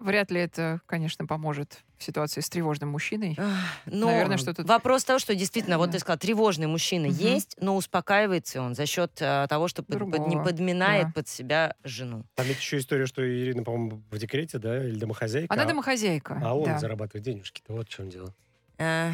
Вряд 0.00 0.30
ли 0.30 0.40
это, 0.40 0.80
конечно, 0.86 1.26
поможет 1.26 1.80
в 1.98 2.02
ситуации 2.02 2.40
с 2.40 2.48
тревожным 2.48 2.88
мужчиной. 2.88 3.36
Но 3.84 4.06
Наверное, 4.06 4.38
что 4.38 4.54
тут- 4.54 4.66
вопрос 4.66 5.04
того, 5.04 5.18
что 5.18 5.34
действительно, 5.34 5.76
вот 5.76 5.90
ты 5.92 5.98
сказал, 5.98 6.18
тревожный 6.18 6.66
мужчина 6.66 7.08
Мгм. 7.08 7.16
есть, 7.16 7.56
но 7.60 7.76
успокаивается 7.76 8.62
он 8.62 8.74
за 8.74 8.86
счет 8.86 9.12
э, 9.20 9.46
того, 9.48 9.68
что 9.68 9.82
под- 9.82 10.10
под- 10.10 10.26
не 10.26 10.36
подминает 10.42 11.08
да. 11.08 11.12
под 11.12 11.28
себя 11.28 11.74
жену. 11.84 12.24
Там 12.34 12.46
ведь 12.46 12.56
еще 12.58 12.78
история, 12.78 13.04
что 13.06 13.22
Ирина, 13.22 13.62
по-моему, 13.62 14.02
в 14.10 14.16
декрете, 14.18 14.58
да, 14.58 14.82
или 14.82 14.98
домохозяйка. 14.98 15.52
Она 15.52 15.64
а- 15.64 15.66
домохозяйка. 15.66 16.40
А 16.42 16.54
он 16.54 16.64
да. 16.64 16.78
зарабатывает 16.78 17.22
денежки-то, 17.24 17.74
вот 17.74 17.86
в 17.86 17.90
чем 17.90 18.08
дело. 18.08 18.34
Э, 18.78 19.10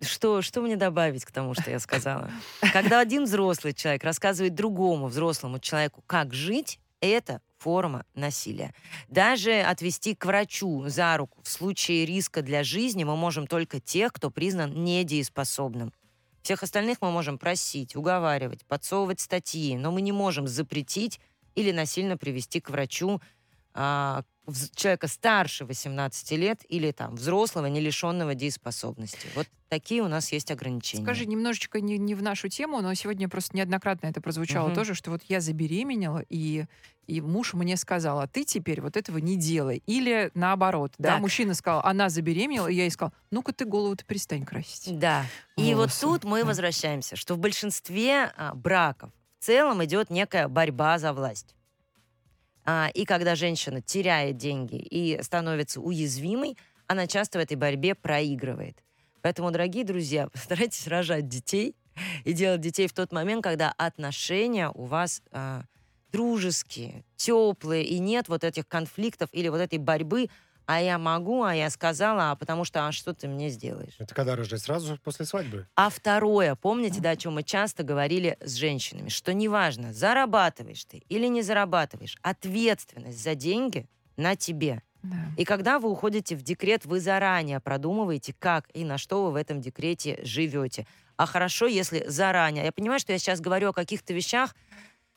Что, 0.00 0.42
что 0.42 0.60
мне 0.60 0.76
добавить 0.76 1.24
к 1.24 1.30
тому, 1.32 1.54
что 1.54 1.70
я 1.70 1.78
сказала? 1.78 2.30
Когда 2.72 3.00
один 3.00 3.24
взрослый 3.24 3.72
человек 3.72 4.04
рассказывает 4.04 4.54
другому 4.54 5.06
взрослому 5.06 5.58
человеку, 5.60 6.02
как 6.06 6.34
жить, 6.34 6.78
это 7.04 7.40
форма 7.58 8.04
насилия. 8.14 8.74
Даже 9.08 9.60
отвести 9.60 10.14
к 10.14 10.26
врачу 10.26 10.84
за 10.88 11.16
руку 11.16 11.40
в 11.42 11.48
случае 11.48 12.04
риска 12.04 12.42
для 12.42 12.62
жизни 12.62 13.04
мы 13.04 13.16
можем 13.16 13.46
только 13.46 13.80
тех, 13.80 14.12
кто 14.12 14.30
признан 14.30 14.84
недееспособным. 14.84 15.92
Всех 16.42 16.62
остальных 16.62 16.98
мы 17.00 17.10
можем 17.10 17.38
просить, 17.38 17.96
уговаривать, 17.96 18.66
подсовывать 18.66 19.20
статьи, 19.20 19.76
но 19.78 19.90
мы 19.90 20.02
не 20.02 20.12
можем 20.12 20.46
запретить 20.46 21.20
или 21.54 21.72
насильно 21.72 22.18
привести 22.18 22.60
к 22.60 22.68
врачу 22.68 23.22
а, 23.72 24.24
человека 24.74 25.08
старше 25.08 25.64
18 25.64 26.30
лет 26.32 26.60
или 26.68 26.90
там 26.92 27.14
взрослого, 27.16 27.66
не 27.66 27.80
лишенного 27.80 28.34
дееспособности. 28.34 29.26
Вот 29.34 29.46
такие 29.68 30.02
у 30.02 30.08
нас 30.08 30.30
есть 30.32 30.50
ограничения. 30.50 31.02
Скажи, 31.04 31.26
немножечко 31.26 31.80
не, 31.80 31.98
не 31.98 32.14
в 32.14 32.22
нашу 32.22 32.48
тему, 32.48 32.80
но 32.80 32.92
сегодня 32.94 33.28
просто 33.28 33.56
неоднократно 33.56 34.06
это 34.06 34.20
прозвучало 34.20 34.66
Мгм. 34.68 34.74
тоже, 34.76 34.94
что 34.94 35.10
вот 35.10 35.22
я 35.28 35.40
забеременела, 35.40 36.22
и, 36.28 36.66
и 37.06 37.20
муж 37.20 37.54
мне 37.54 37.76
сказал, 37.76 38.20
а 38.20 38.26
ты 38.26 38.44
теперь 38.44 38.80
вот 38.80 38.96
этого 38.96 39.18
не 39.18 39.36
делай. 39.36 39.82
Или 39.86 40.30
наоборот, 40.34 40.92
да, 40.98 41.12
Так. 41.12 41.20
мужчина 41.20 41.54
сказал, 41.54 41.80
она 41.84 42.08
забеременела, 42.10 42.68
и 42.68 42.74
я 42.74 42.82
ей 42.84 42.90
сказал, 42.90 43.12
ну-ка 43.30 43.52
ты 43.52 43.64
голову-то 43.64 44.04
перестань 44.04 44.44
красить. 44.44 44.98
Да. 44.98 45.24
И 45.56 45.74
вот 45.74 45.90
Волосы, 45.90 46.00
тут 46.02 46.24
мы 46.24 46.40
да. 46.42 46.48
возвращаемся, 46.48 47.16
что 47.16 47.34
в 47.34 47.38
большинстве 47.38 48.32
а, 48.36 48.54
браков 48.54 49.10
в 49.40 49.44
целом 49.44 49.84
идет 49.84 50.10
некая 50.10 50.48
борьба 50.48 50.98
за 50.98 51.12
власть. 51.12 51.54
А, 52.64 52.90
и 52.94 53.04
когда 53.04 53.34
женщина 53.34 53.80
теряет 53.80 54.36
деньги 54.36 54.76
и 54.76 55.22
становится 55.22 55.80
уязвимой, 55.80 56.56
она 56.86 57.06
часто 57.06 57.38
в 57.38 57.42
этой 57.42 57.56
борьбе 57.56 57.94
проигрывает. 57.94 58.82
Поэтому, 59.22 59.50
дорогие 59.50 59.84
друзья, 59.84 60.28
постарайтесь 60.32 60.86
рожать 60.86 61.28
детей 61.28 61.76
и 62.24 62.32
делать 62.32 62.60
детей 62.60 62.88
в 62.88 62.92
тот 62.92 63.12
момент, 63.12 63.42
когда 63.42 63.72
отношения 63.76 64.70
у 64.74 64.84
вас 64.84 65.22
а, 65.30 65.62
дружеские, 66.12 67.04
теплые, 67.16 67.84
и 67.84 67.98
нет 67.98 68.28
вот 68.28 68.44
этих 68.44 68.66
конфликтов 68.66 69.28
или 69.32 69.48
вот 69.48 69.60
этой 69.60 69.78
борьбы, 69.78 70.28
а 70.66 70.80
я 70.80 70.98
могу, 70.98 71.42
а 71.42 71.54
я 71.54 71.68
сказала, 71.70 72.30
а 72.30 72.36
потому 72.36 72.64
что, 72.64 72.86
а 72.86 72.92
что 72.92 73.14
ты 73.14 73.28
мне 73.28 73.50
сделаешь? 73.50 73.94
Это 73.98 74.14
когда 74.14 74.36
рожать? 74.36 74.62
Сразу 74.62 74.98
после 75.02 75.26
свадьбы? 75.26 75.66
А 75.76 75.90
второе, 75.90 76.54
помните, 76.54 77.00
да, 77.00 77.10
о 77.10 77.16
чем 77.16 77.34
мы 77.34 77.42
часто 77.42 77.82
говорили 77.82 78.38
с 78.40 78.54
женщинами, 78.54 79.08
что 79.08 79.34
неважно, 79.34 79.92
зарабатываешь 79.92 80.84
ты 80.84 80.98
или 81.08 81.26
не 81.26 81.42
зарабатываешь, 81.42 82.16
ответственность 82.22 83.22
за 83.22 83.34
деньги 83.34 83.86
на 84.16 84.36
тебе. 84.36 84.82
Да. 85.02 85.16
И 85.36 85.44
когда 85.44 85.78
вы 85.78 85.90
уходите 85.90 86.34
в 86.34 86.42
декрет, 86.42 86.86
вы 86.86 86.98
заранее 86.98 87.60
продумываете, 87.60 88.34
как 88.38 88.66
и 88.72 88.84
на 88.84 88.96
что 88.96 89.24
вы 89.24 89.32
в 89.32 89.36
этом 89.36 89.60
декрете 89.60 90.18
живете. 90.22 90.86
А 91.16 91.26
хорошо, 91.26 91.66
если 91.66 92.04
заранее. 92.08 92.64
Я 92.64 92.72
понимаю, 92.72 92.98
что 92.98 93.12
я 93.12 93.18
сейчас 93.18 93.40
говорю 93.40 93.68
о 93.68 93.72
каких-то 93.74 94.14
вещах, 94.14 94.54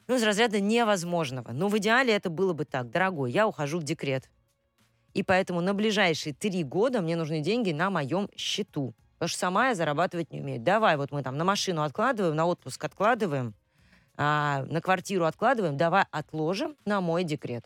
ну, 0.07 0.15
из 0.15 0.23
разряда 0.23 0.59
невозможного. 0.59 1.51
Но 1.53 1.69
в 1.69 1.77
идеале 1.77 2.13
это 2.13 2.29
было 2.29 2.53
бы 2.53 2.65
так. 2.65 2.89
Дорогой, 2.89 3.31
я 3.31 3.47
ухожу 3.47 3.79
в 3.79 3.83
декрет. 3.83 4.29
И 5.13 5.23
поэтому 5.23 5.61
на 5.61 5.73
ближайшие 5.73 6.33
три 6.33 6.63
года 6.63 7.01
мне 7.01 7.15
нужны 7.15 7.41
деньги 7.41 7.71
на 7.71 7.89
моем 7.89 8.29
счету. 8.35 8.93
Потому 9.17 9.29
что 9.29 9.39
сама 9.39 9.67
я 9.69 9.75
зарабатывать 9.75 10.31
не 10.31 10.41
умею. 10.41 10.61
Давай, 10.61 10.95
вот 10.95 11.11
мы 11.11 11.23
там 11.23 11.37
на 11.37 11.43
машину 11.43 11.81
откладываем, 11.81 12.35
на 12.35 12.45
отпуск 12.45 12.83
откладываем, 12.83 13.55
а, 14.15 14.63
на 14.69 14.79
квартиру 14.79 15.25
откладываем, 15.25 15.75
давай 15.75 16.05
отложим 16.11 16.75
на 16.85 17.01
мой 17.01 17.23
декрет. 17.23 17.65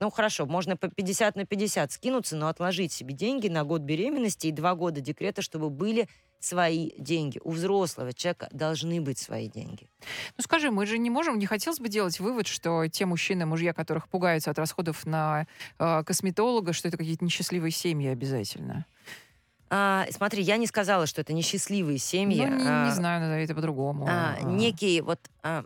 Ну, 0.00 0.10
хорошо, 0.10 0.46
можно 0.46 0.76
по 0.76 0.88
50 0.88 1.34
на 1.36 1.44
50 1.44 1.90
скинуться, 1.92 2.36
но 2.36 2.48
отложить 2.48 2.92
себе 2.92 3.14
деньги 3.14 3.48
на 3.48 3.64
год 3.64 3.82
беременности 3.82 4.46
и 4.46 4.52
два 4.52 4.74
года 4.74 5.00
декрета, 5.00 5.42
чтобы 5.42 5.70
были 5.70 6.08
свои 6.40 6.92
деньги. 6.98 7.40
У 7.44 7.50
взрослого 7.50 8.12
человека 8.12 8.48
должны 8.52 9.00
быть 9.00 9.18
свои 9.18 9.48
деньги. 9.48 9.88
Ну 10.36 10.42
скажи, 10.42 10.70
мы 10.70 10.86
же 10.86 10.98
не 10.98 11.10
можем, 11.10 11.38
не 11.38 11.46
хотелось 11.46 11.80
бы 11.80 11.88
делать 11.88 12.20
вывод, 12.20 12.46
что 12.46 12.86
те 12.88 13.06
мужчины, 13.06 13.44
мужья, 13.46 13.72
которых 13.72 14.08
пугаются 14.08 14.50
от 14.50 14.58
расходов 14.58 15.04
на 15.06 15.46
э, 15.78 16.02
косметолога, 16.04 16.72
что 16.72 16.88
это 16.88 16.96
какие-то 16.96 17.24
несчастливые 17.24 17.72
семьи 17.72 18.08
обязательно. 18.08 18.86
А, 19.70 20.06
смотри, 20.10 20.42
я 20.42 20.56
не 20.56 20.66
сказала, 20.66 21.06
что 21.06 21.20
это 21.20 21.32
несчастливые 21.32 21.98
семьи. 21.98 22.46
Ну, 22.46 22.56
не, 22.56 22.62
не 22.62 22.68
А, 22.68 22.90
знаю, 22.94 23.20
назови 23.20 23.44
это 23.44 23.54
по-другому. 23.54 24.06
а, 24.08 24.36
А. 24.38 24.42
некий 24.42 25.00
вот 25.02 25.18
а, 25.42 25.64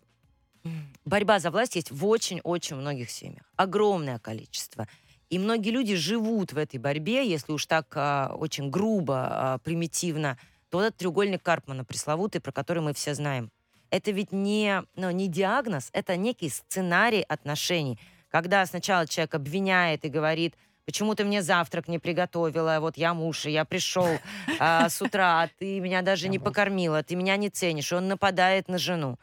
борьба 1.05 1.39
за 1.39 1.51
власть 1.51 1.77
есть 1.77 1.91
в 1.91 2.07
очень-очень 2.07 2.77
многих 2.77 3.11
семьях. 3.11 3.45
Огромное 3.57 4.19
количество. 4.19 4.89
И 5.31 5.39
многие 5.39 5.71
люди 5.71 5.95
живут 5.95 6.53
в 6.53 6.59
этой 6.59 6.79
борьбе, 6.79 7.29
если 7.29 7.53
уж 7.53 7.67
так 7.67 7.87
а, 7.95 8.35
очень 8.37 8.71
грубо, 8.71 9.29
а, 9.55 9.59
примитивно, 9.59 10.37
то 10.73 10.79
вот 10.79 10.85
этот 10.85 10.97
треугольник 10.97 11.43
Карпмана 11.43 11.85
пресловутый, 11.85 12.41
про 12.41 12.51
который 12.51 12.83
мы 12.83 12.95
все 12.95 13.15
знаем. 13.15 13.51
Это 13.91 14.11
ведь 14.11 14.33
не, 14.33 14.83
ну, 14.97 15.11
не 15.11 15.29
диагноз, 15.29 15.91
это 15.93 16.17
некий 16.17 16.49
сценарий 16.49 17.27
отношений. 17.29 18.01
Когда 18.31 18.65
сначала 18.65 19.07
человек 19.07 19.35
обвиняет 19.35 20.07
и 20.07 20.09
говорит, 20.09 20.55
почему 20.87 21.15
ты 21.15 21.27
мне 21.27 21.43
завтрак 21.43 21.89
не 21.89 21.99
приготовила, 21.99 22.79
вот 22.81 22.97
я 22.97 23.13
муж, 23.13 23.45
и 23.45 23.51
я 23.51 23.67
пришел 23.67 24.09
а, 24.59 24.89
с 24.89 25.03
утра, 25.03 25.43
а 25.43 25.49
ты 25.59 25.79
меня 25.79 26.01
даже 26.01 26.31
не 26.31 26.39
покормила, 26.39 27.03
ты 27.03 27.17
меня 27.17 27.37
не 27.37 27.51
ценишь, 27.51 27.93
и 27.93 27.95
он 27.95 28.09
нападает 28.09 28.69
на 28.69 28.79
жену. 28.79 29.19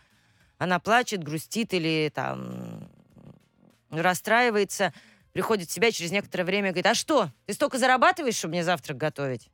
Она 0.60 0.77
плачет, 0.77 1.24
грустит 1.24 1.74
или 1.74 2.12
там 2.13 2.88
расстраивается, 3.89 4.94
приходит 5.34 5.70
в 5.70 5.72
себя 5.72 5.88
и 5.88 5.94
через 5.94 6.12
некоторое 6.12 6.44
время 6.44 6.70
говорит, 6.70 6.86
а 6.86 6.94
что, 6.94 7.32
ты 7.48 7.56
столько 7.56 7.79
зарабатываешь, 7.79 8.36
чтобы 8.36 8.51
мне 8.51 8.63
завтрак 8.63 8.98
готовить? 8.98 9.50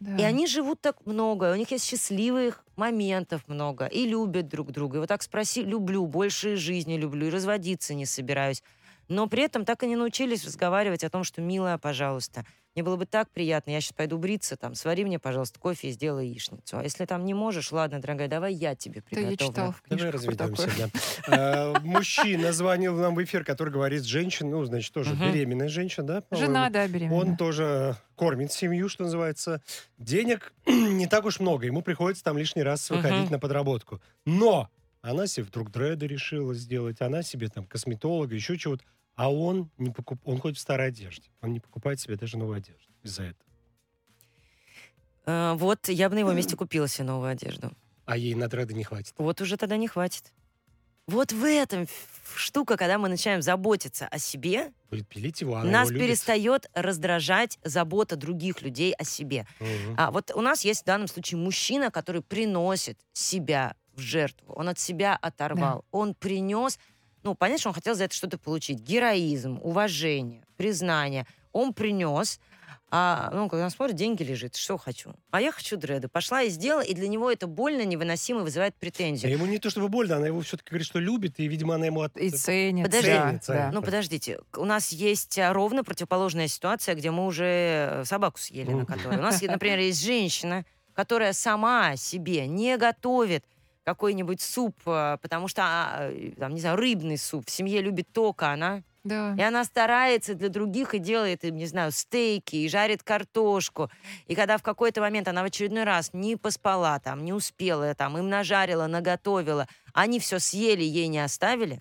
Да. 0.00 0.16
И 0.18 0.22
они 0.22 0.46
живут 0.46 0.80
так 0.82 1.06
много, 1.06 1.52
у 1.52 1.56
них 1.56 1.70
есть 1.70 1.86
счастливых 1.86 2.64
моментов 2.76 3.42
много, 3.48 3.86
и 3.86 4.06
любят 4.06 4.48
друг 4.48 4.70
друга. 4.70 4.98
И 4.98 5.00
вот 5.00 5.08
так 5.08 5.22
спроси, 5.22 5.62
люблю, 5.62 6.06
больше 6.06 6.56
жизни 6.56 6.96
люблю, 6.96 7.28
и 7.28 7.30
разводиться 7.30 7.94
не 7.94 8.04
собираюсь. 8.04 8.62
Но 9.08 9.26
при 9.26 9.44
этом 9.44 9.64
так 9.64 9.82
и 9.82 9.86
не 9.86 9.96
научились 9.96 10.44
разговаривать 10.44 11.04
о 11.04 11.10
том, 11.10 11.24
что, 11.24 11.40
милая, 11.40 11.78
пожалуйста, 11.78 12.44
мне 12.76 12.82
было 12.82 12.96
бы 12.96 13.06
так 13.06 13.30
приятно, 13.30 13.70
я 13.70 13.80
сейчас 13.80 13.94
пойду 13.94 14.18
бриться, 14.18 14.54
там, 14.58 14.74
свари 14.74 15.02
мне, 15.06 15.18
пожалуйста, 15.18 15.58
кофе 15.58 15.88
и 15.88 15.92
сделай 15.92 16.28
яичницу. 16.28 16.76
А 16.76 16.82
если 16.82 17.06
там 17.06 17.24
не 17.24 17.32
можешь, 17.32 17.72
ладно, 17.72 18.02
дорогая, 18.02 18.28
давай 18.28 18.52
я 18.52 18.74
тебе 18.74 19.02
Да, 19.10 19.18
я 19.18 19.28
приготовлю. 19.28 19.50
читала 19.50 19.72
в 19.72 19.82
Давай 19.88 20.10
разведемся, 20.10 20.70
да. 20.76 20.90
А, 21.26 21.80
Мужчина 21.80 22.52
звонил 22.52 22.94
нам 22.98 23.14
в 23.14 23.24
эфир, 23.24 23.44
который 23.44 23.72
говорит, 23.72 24.04
женщина, 24.04 24.50
ну, 24.50 24.64
значит, 24.66 24.92
тоже 24.92 25.14
беременная 25.14 25.68
женщина, 25.68 26.06
да? 26.06 26.22
Жена, 26.30 26.68
да, 26.68 26.86
беременная. 26.86 27.18
Он 27.18 27.36
тоже 27.38 27.96
кормит 28.14 28.52
семью, 28.52 28.90
что 28.90 29.04
называется. 29.04 29.62
Денег 29.96 30.52
не 30.66 31.06
так 31.06 31.24
уж 31.24 31.40
много. 31.40 31.64
Ему 31.64 31.80
приходится 31.80 32.24
там 32.24 32.36
лишний 32.36 32.62
раз 32.62 32.90
выходить 32.90 33.30
на 33.30 33.38
подработку. 33.38 34.02
Но 34.26 34.68
она 35.00 35.26
себе 35.26 35.44
вдруг 35.46 35.70
дреды 35.70 36.06
решила 36.06 36.52
сделать, 36.52 37.00
она 37.00 37.22
себе 37.22 37.48
там 37.48 37.64
косметолога, 37.64 38.34
еще 38.34 38.58
чего-то. 38.58 38.84
А 39.16 39.32
он 39.32 39.70
не 39.78 39.90
покуп... 39.90 40.20
он 40.24 40.38
ходит 40.38 40.58
в 40.58 40.60
старой 40.60 40.88
одежде. 40.88 41.30
Он 41.40 41.52
не 41.52 41.60
покупает 41.60 41.98
себе 41.98 42.16
даже 42.16 42.36
новую 42.38 42.58
одежду 42.58 42.92
из-за 43.02 43.24
этого. 43.24 43.50
Э, 45.24 45.54
вот 45.56 45.88
я 45.88 46.08
бы 46.08 46.14
на 46.14 46.20
его 46.20 46.32
месте 46.32 46.56
купила 46.56 46.86
себе 46.86 47.04
новую 47.04 47.30
одежду. 47.30 47.72
А 48.04 48.16
ей 48.16 48.34
на 48.34 48.48
дреды 48.48 48.74
не 48.74 48.84
хватит. 48.84 49.14
Вот 49.18 49.40
уже 49.40 49.56
тогда 49.56 49.76
не 49.76 49.88
хватит. 49.88 50.32
Вот 51.06 51.32
в 51.32 51.44
этом 51.44 51.86
штука, 52.34 52.76
когда 52.76 52.98
мы 52.98 53.08
начинаем 53.08 53.40
заботиться 53.40 54.06
о 54.08 54.18
себе, 54.18 54.72
Будет 54.90 55.06
пилить 55.08 55.40
его, 55.40 55.54
она 55.56 55.70
нас 55.70 55.88
его 55.88 55.98
любит. 55.98 56.08
перестает 56.08 56.70
раздражать 56.74 57.58
забота 57.62 58.16
других 58.16 58.60
людей 58.60 58.92
о 58.92 59.04
себе. 59.04 59.46
Мгм. 59.60 59.94
А 59.96 60.10
вот 60.10 60.32
у 60.34 60.40
нас 60.40 60.64
есть 60.64 60.82
в 60.82 60.84
данном 60.84 61.06
случае 61.06 61.38
мужчина, 61.38 61.90
который 61.92 62.22
приносит 62.22 62.98
себя 63.12 63.76
в 63.94 64.00
жертву. 64.00 64.52
Он 64.54 64.68
от 64.68 64.78
себя 64.80 65.16
оторвал. 65.16 65.84
Он 65.90 66.14
принес, 66.14 66.78
ну, 67.26 67.34
понятно, 67.34 67.58
что 67.58 67.68
он 67.70 67.74
хотел 67.74 67.96
за 67.96 68.04
это 68.04 68.14
что-то 68.14 68.38
получить. 68.38 68.78
Героизм, 68.78 69.58
уважение, 69.62 70.44
признание. 70.56 71.26
Он 71.50 71.74
принес, 71.74 72.38
а, 72.88 73.30
ну, 73.32 73.48
когда 73.48 73.64
он 73.64 73.70
смотрит, 73.70 73.96
деньги 73.96 74.22
лежит. 74.22 74.54
Что 74.54 74.78
хочу? 74.78 75.12
А 75.32 75.40
я 75.40 75.50
хочу 75.50 75.76
дреды. 75.76 76.06
Пошла 76.06 76.42
и 76.42 76.50
сделала, 76.50 76.82
и 76.82 76.94
для 76.94 77.08
него 77.08 77.28
это 77.28 77.48
больно, 77.48 77.84
невыносимо, 77.84 78.42
вызывает 78.42 78.74
А 78.76 78.80
претензию. 78.80 79.32
ему 79.32 79.46
не 79.46 79.58
то 79.58 79.70
чтобы 79.70 79.88
больно, 79.88 80.16
она 80.18 80.28
его 80.28 80.40
все-таки 80.42 80.70
говорит, 80.70 80.86
что 80.86 81.00
любит, 81.00 81.40
и, 81.40 81.48
видимо, 81.48 81.74
она 81.74 81.86
ему 81.86 82.02
от... 82.02 82.16
И 82.16 82.30
ценит. 82.30 82.86
Подожди. 82.86 83.10
да, 83.10 83.38
Ценит, 83.38 83.44
да. 83.48 83.70
Ну, 83.72 83.82
подождите, 83.82 84.38
у 84.56 84.64
нас 84.64 84.92
есть 84.92 85.36
а, 85.40 85.52
ровно 85.52 85.82
противоположная 85.82 86.46
ситуация, 86.46 86.94
где 86.94 87.10
мы 87.10 87.26
уже 87.26 87.44
э, 87.44 88.04
собаку 88.04 88.38
съели 88.38 88.70
на 88.70 88.86
которой. 88.86 89.18
У 89.18 89.22
нас, 89.22 89.42
например, 89.42 89.80
есть 89.80 90.04
женщина, 90.04 90.64
которая 90.94 91.32
сама 91.32 91.96
себе 91.96 92.46
не 92.46 92.76
готовит 92.76 93.44
какой-нибудь 93.86 94.40
суп, 94.40 94.74
а, 94.84 95.16
потому 95.18 95.46
что, 95.46 95.62
а, 95.62 96.10
э, 96.10 96.32
там, 96.36 96.52
не 96.54 96.60
знаю, 96.60 96.76
рыбный 96.76 97.16
суп. 97.16 97.46
В 97.46 97.50
семье 97.50 97.80
любит 97.80 98.08
только 98.12 98.50
она. 98.50 98.82
Да. 99.04 99.36
И 99.38 99.40
она 99.40 99.62
старается 99.62 100.34
для 100.34 100.48
других 100.48 100.92
и 100.94 100.98
делает 100.98 101.44
не 101.44 101.66
знаю, 101.66 101.92
стейки, 101.92 102.56
и 102.56 102.68
жарит 102.68 103.04
картошку. 103.04 103.88
И 104.26 104.34
когда 104.34 104.58
в 104.58 104.64
какой-то 104.64 105.00
момент 105.00 105.28
она 105.28 105.42
в 105.42 105.46
очередной 105.46 105.84
раз 105.84 106.10
не 106.12 106.34
поспала, 106.34 106.98
там, 106.98 107.24
не 107.24 107.32
успела, 107.32 107.94
там, 107.94 108.18
им 108.18 108.28
нажарила, 108.28 108.88
наготовила, 108.88 109.68
они 109.94 110.18
все 110.18 110.40
съели, 110.40 110.82
ей 110.82 111.06
не 111.06 111.20
оставили, 111.20 111.80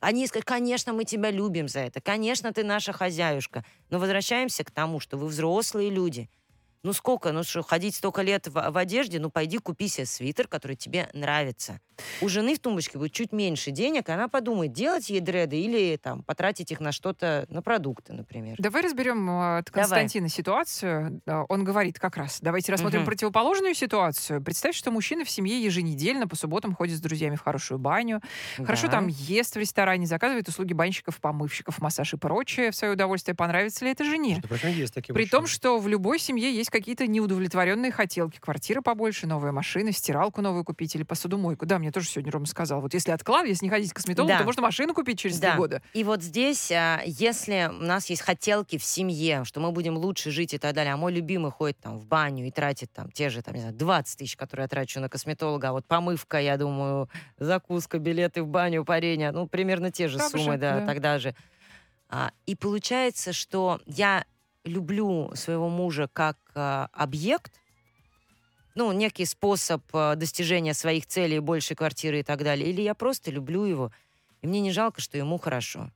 они 0.00 0.26
скажут, 0.26 0.46
конечно, 0.46 0.94
мы 0.94 1.04
тебя 1.04 1.30
любим 1.30 1.68
за 1.68 1.80
это, 1.80 2.00
конечно, 2.00 2.50
ты 2.54 2.64
наша 2.64 2.94
хозяюшка. 2.94 3.62
Но 3.90 3.98
возвращаемся 3.98 4.64
к 4.64 4.70
тому, 4.70 5.00
что 5.00 5.18
вы 5.18 5.26
взрослые 5.26 5.90
люди. 5.90 6.30
Ну 6.86 6.92
сколько, 6.92 7.32
ну 7.32 7.42
что, 7.42 7.64
ходить 7.64 7.96
столько 7.96 8.22
лет 8.22 8.46
в, 8.46 8.52
в 8.70 8.76
одежде, 8.78 9.18
ну 9.18 9.28
пойди 9.28 9.58
купи 9.58 9.88
себе 9.88 10.06
свитер, 10.06 10.46
который 10.46 10.76
тебе 10.76 11.08
нравится. 11.14 11.80
У 12.20 12.28
жены 12.28 12.54
в 12.54 12.60
тумбочке 12.60 12.96
будет 12.96 13.10
чуть 13.10 13.32
меньше 13.32 13.72
денег, 13.72 14.08
и 14.08 14.12
она 14.12 14.28
подумает, 14.28 14.72
делать 14.72 15.10
ей 15.10 15.18
дреды 15.18 15.58
или 15.60 15.96
там 15.96 16.22
потратить 16.22 16.70
их 16.70 16.78
на 16.78 16.92
что-то, 16.92 17.46
на 17.48 17.60
продукты, 17.60 18.12
например. 18.12 18.54
Давай 18.60 18.82
разберем 18.82 19.28
э, 19.28 19.58
от 19.58 19.70
Константина 19.72 20.28
ситуацию. 20.28 21.20
Э, 21.26 21.44
Он 21.48 21.64
говорит 21.64 21.98
как 21.98 22.16
раз, 22.16 22.38
давайте 22.40 22.70
рассмотрим 22.70 23.00
Мгм. 23.00 23.06
противоположную 23.06 23.74
ситуацию. 23.74 24.40
Представь, 24.40 24.76
что 24.76 24.92
мужчина 24.92 25.24
в 25.24 25.30
семье 25.30 25.60
еженедельно 25.60 26.28
по 26.28 26.36
субботам 26.36 26.72
ходит 26.72 26.98
с 26.98 27.00
друзьями 27.00 27.34
в 27.34 27.40
хорошую 27.40 27.78
баню, 27.80 28.20
хорошо 28.58 28.86
Да. 28.86 28.92
там 28.92 29.08
ест 29.08 29.56
в 29.56 29.58
ресторане, 29.58 30.06
заказывает 30.06 30.46
услуги 30.48 30.72
банщиков, 30.72 31.18
помывщиков, 31.20 31.80
массаж 31.80 32.14
и 32.14 32.16
прочее 32.16 32.70
в 32.70 32.76
свое 32.76 32.92
удовольствие. 32.92 33.34
Понравится 33.34 33.84
ли 33.84 33.90
это 33.90 34.04
жене? 34.04 34.34
Между 34.34 34.46
прочим, 34.46 34.68
есть 34.68 34.94
такие 34.94 35.14
При 35.14 35.26
том, 35.26 35.42
мужчины. 35.42 35.56
что 35.56 35.78
в 35.80 35.88
любой 35.88 36.20
семье 36.20 36.54
есть 36.54 36.70
какие-то 36.78 37.06
неудовлетворенные 37.06 37.90
хотелки. 37.92 38.38
Квартира 38.38 38.82
побольше, 38.82 39.26
новая 39.26 39.52
машина, 39.52 39.92
стиралку 39.92 40.42
новую 40.42 40.64
купить 40.64 40.94
или 40.94 41.04
посудомойку. 41.04 41.64
Да, 41.66 41.78
мне 41.78 41.90
тоже 41.92 42.08
сегодня 42.08 42.32
Рома 42.32 42.46
сказал. 42.46 42.80
Вот 42.80 42.92
если 42.92 43.12
откладывать, 43.12 43.50
если 43.50 43.64
не 43.66 43.70
ходить 43.70 43.92
к 43.92 43.96
косметологу, 43.96 44.32
Да. 44.32 44.38
то 44.38 44.44
можно 44.44 44.62
машину 44.62 44.92
купить 44.92 45.18
через 45.18 45.38
Да. 45.38 45.50
три 45.52 45.58
года. 45.58 45.82
И 45.92 46.04
вот 46.04 46.22
здесь, 46.22 46.72
а, 46.72 47.00
если 47.06 47.70
у 47.70 47.84
нас 47.84 48.10
есть 48.10 48.22
хотелки 48.22 48.78
в 48.78 48.84
семье, 48.84 49.44
что 49.44 49.60
мы 49.60 49.70
будем 49.72 49.96
лучше 49.96 50.30
жить 50.30 50.54
и 50.54 50.58
так 50.58 50.74
далее, 50.74 50.92
а 50.94 50.96
мой 50.96 51.12
любимый 51.12 51.52
ходит 51.52 51.78
там 51.78 51.98
в 51.98 52.06
баню 52.06 52.46
и 52.46 52.50
тратит 52.50 52.90
там 52.92 53.10
те 53.12 53.30
же, 53.30 53.42
там, 53.42 53.54
не 53.54 53.60
знаю, 53.60 53.74
20 53.74 54.18
тысяч, 54.18 54.36
которые 54.36 54.64
я 54.64 54.68
трачу 54.68 55.00
на 55.00 55.08
косметолога, 55.08 55.68
а 55.68 55.72
вот 55.72 55.86
помывка, 55.86 56.40
я 56.40 56.56
думаю, 56.56 57.08
закуска, 57.38 57.98
билеты 57.98 58.42
в 58.42 58.48
баню, 58.48 58.84
парение, 58.84 59.30
ну, 59.30 59.46
примерно 59.46 59.92
те 59.92 60.08
же 60.08 60.18
же, 60.18 60.28
суммы, 60.28 60.56
да, 60.56 60.80
да. 60.80 60.86
тогда 60.86 61.18
же. 61.18 61.34
А, 62.08 62.30
и 62.46 62.54
получается, 62.54 63.32
что 63.32 63.80
я 63.86 64.24
люблю 64.66 65.32
своего 65.34 65.68
мужа 65.68 66.08
как 66.12 66.36
а, 66.54 66.88
объект, 66.92 67.52
ну, 68.74 68.92
некий 68.92 69.24
способ 69.24 69.82
э, 69.94 70.16
достижения 70.16 70.74
своих 70.74 71.06
целей, 71.06 71.38
большей 71.38 71.74
квартиры 71.74 72.20
и 72.20 72.22
так 72.22 72.44
далее, 72.44 72.68
или 72.68 72.82
я 72.82 72.94
просто 72.94 73.30
люблю 73.30 73.64
его, 73.64 73.90
и 74.42 74.46
мне 74.46 74.60
не 74.60 74.70
жалко, 74.70 75.00
что 75.00 75.16
ему 75.16 75.38
хорошо. 75.38 75.90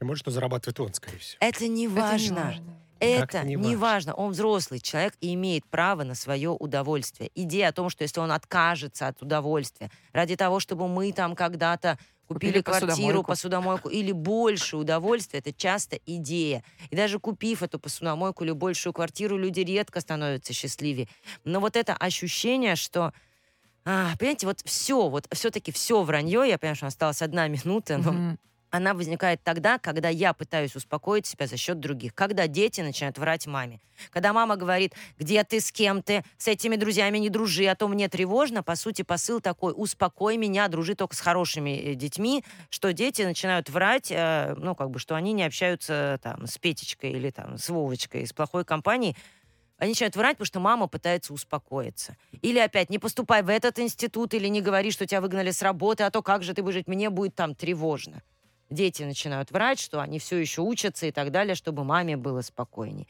Тем 0.00 0.08
более, 0.08 0.18
что 0.18 0.32
зарабатывает 0.32 0.80
он, 0.80 0.92
скорее 0.94 1.18
всего. 1.18 1.36
Это 1.40 1.68
не 1.68 1.86
Это 1.86 1.94
не 1.94 2.00
важно. 2.00 2.54
Это 3.00 3.26
Как-то 3.26 3.46
не 3.46 3.56
не, 3.56 3.76
важно. 3.76 3.76
важно. 3.76 4.12
Он 4.14 4.32
взрослый 4.32 4.78
человек 4.78 5.14
и 5.20 5.32
имеет 5.34 5.66
право 5.70 6.02
на 6.04 6.14
свое 6.14 6.50
удовольствие. 6.50 7.30
Идея 7.34 7.68
о 7.68 7.72
том, 7.72 7.88
что 7.88 8.02
если 8.04 8.20
он 8.20 8.30
откажется 8.30 9.06
от 9.08 9.22
удовольствия 9.22 9.90
ради 10.12 10.36
того, 10.36 10.60
чтобы 10.60 10.86
мы 10.86 11.10
там 11.12 11.34
когда-то 11.34 11.98
купили, 12.26 12.58
Купили 12.58 12.60
квартиру, 12.60 13.24
посудомойку. 13.24 13.24
посудомойку 13.24 13.88
или 13.88 14.12
больше 14.12 14.76
удовольствия, 14.76 15.38
это 15.40 15.52
часто 15.52 15.98
идея. 16.04 16.62
И 16.90 16.96
даже 16.96 17.18
купив 17.18 17.62
эту 17.62 17.80
посудомойку 17.80 18.44
или 18.44 18.52
большую 18.52 18.92
квартиру, 18.92 19.38
люди 19.38 19.60
редко 19.60 20.00
становятся 20.00 20.52
счастливее. 20.52 21.08
Но 21.44 21.58
вот 21.60 21.76
это 21.76 21.94
ощущение, 21.94 22.76
что 22.76 23.12
а, 23.84 24.16
понимаете, 24.18 24.46
вот 24.46 24.60
все, 24.64 25.08
вот 25.08 25.26
все-таки 25.32 25.72
все 25.72 26.02
вранье, 26.02 26.44
я 26.46 26.58
понимаю, 26.58 26.76
что 26.76 26.86
осталась 26.86 27.22
одна 27.22 27.48
минута, 27.48 27.98
но 27.98 28.20
Мгм. 28.20 28.36
Она 28.70 28.94
возникает 28.94 29.42
тогда, 29.42 29.78
когда 29.78 30.08
я 30.08 30.32
пытаюсь 30.32 30.76
успокоить 30.76 31.26
себя 31.26 31.46
за 31.46 31.56
счет 31.56 31.80
других. 31.80 32.14
Когда 32.14 32.46
дети 32.46 32.80
начинают 32.80 33.18
врать 33.18 33.46
маме. 33.46 33.80
Когда 34.10 34.32
мама 34.32 34.56
говорит, 34.56 34.94
где 35.18 35.44
ты, 35.44 35.60
с 35.60 35.72
кем 35.72 36.02
ты, 36.02 36.24
с 36.38 36.48
этими 36.48 36.76
друзьями 36.76 37.18
не 37.18 37.28
дружи, 37.28 37.66
а 37.66 37.74
то 37.74 37.88
мне 37.88 38.08
тревожно. 38.08 38.62
По 38.62 38.76
сути, 38.76 39.02
посыл 39.02 39.40
такой, 39.40 39.74
успокой 39.76 40.36
меня, 40.36 40.68
дружи 40.68 40.94
только 40.94 41.16
с 41.16 41.20
хорошими 41.20 41.70
э, 41.70 41.94
детьми, 41.94 42.44
что 42.70 42.92
дети 42.92 43.22
начинают 43.22 43.68
врать, 43.68 44.10
э, 44.10 44.54
ну, 44.56 44.74
как 44.74 44.90
бы, 44.90 44.98
что 44.98 45.16
они 45.16 45.32
не 45.32 45.42
общаются 45.42 46.18
там 46.22 46.46
с 46.46 46.56
Петечкой 46.58 47.10
или 47.12 47.30
там 47.30 47.58
с 47.58 47.68
Вовочкой, 47.68 48.26
с 48.26 48.32
плохой 48.32 48.64
компанией. 48.64 49.16
Они 49.78 49.90
начинают 49.90 50.14
врать, 50.14 50.36
потому 50.36 50.46
что 50.46 50.60
мама 50.60 50.86
пытается 50.88 51.32
успокоиться. 51.32 52.16
Или 52.42 52.58
опять, 52.58 52.90
не 52.90 52.98
поступай 52.98 53.42
в 53.42 53.48
этот 53.48 53.78
институт, 53.78 54.34
или 54.34 54.46
не 54.46 54.60
говори, 54.60 54.90
что 54.90 55.06
тебя 55.06 55.22
выгнали 55.22 55.50
с 55.50 55.62
работы, 55.62 56.04
а 56.04 56.10
то 56.10 56.22
как 56.22 56.42
же 56.42 56.52
ты 56.52 56.62
будешь 56.62 56.74
жить, 56.74 56.86
мне 56.86 57.08
будет 57.08 57.34
там 57.34 57.54
тревожно. 57.54 58.22
Дети 58.70 59.02
начинают 59.02 59.50
врать, 59.50 59.80
что 59.80 60.00
они 60.00 60.20
все 60.20 60.36
еще 60.38 60.62
учатся 60.62 61.06
и 61.06 61.10
так 61.10 61.32
далее, 61.32 61.56
чтобы 61.56 61.82
маме 61.82 62.16
было 62.16 62.40
спокойней. 62.40 63.08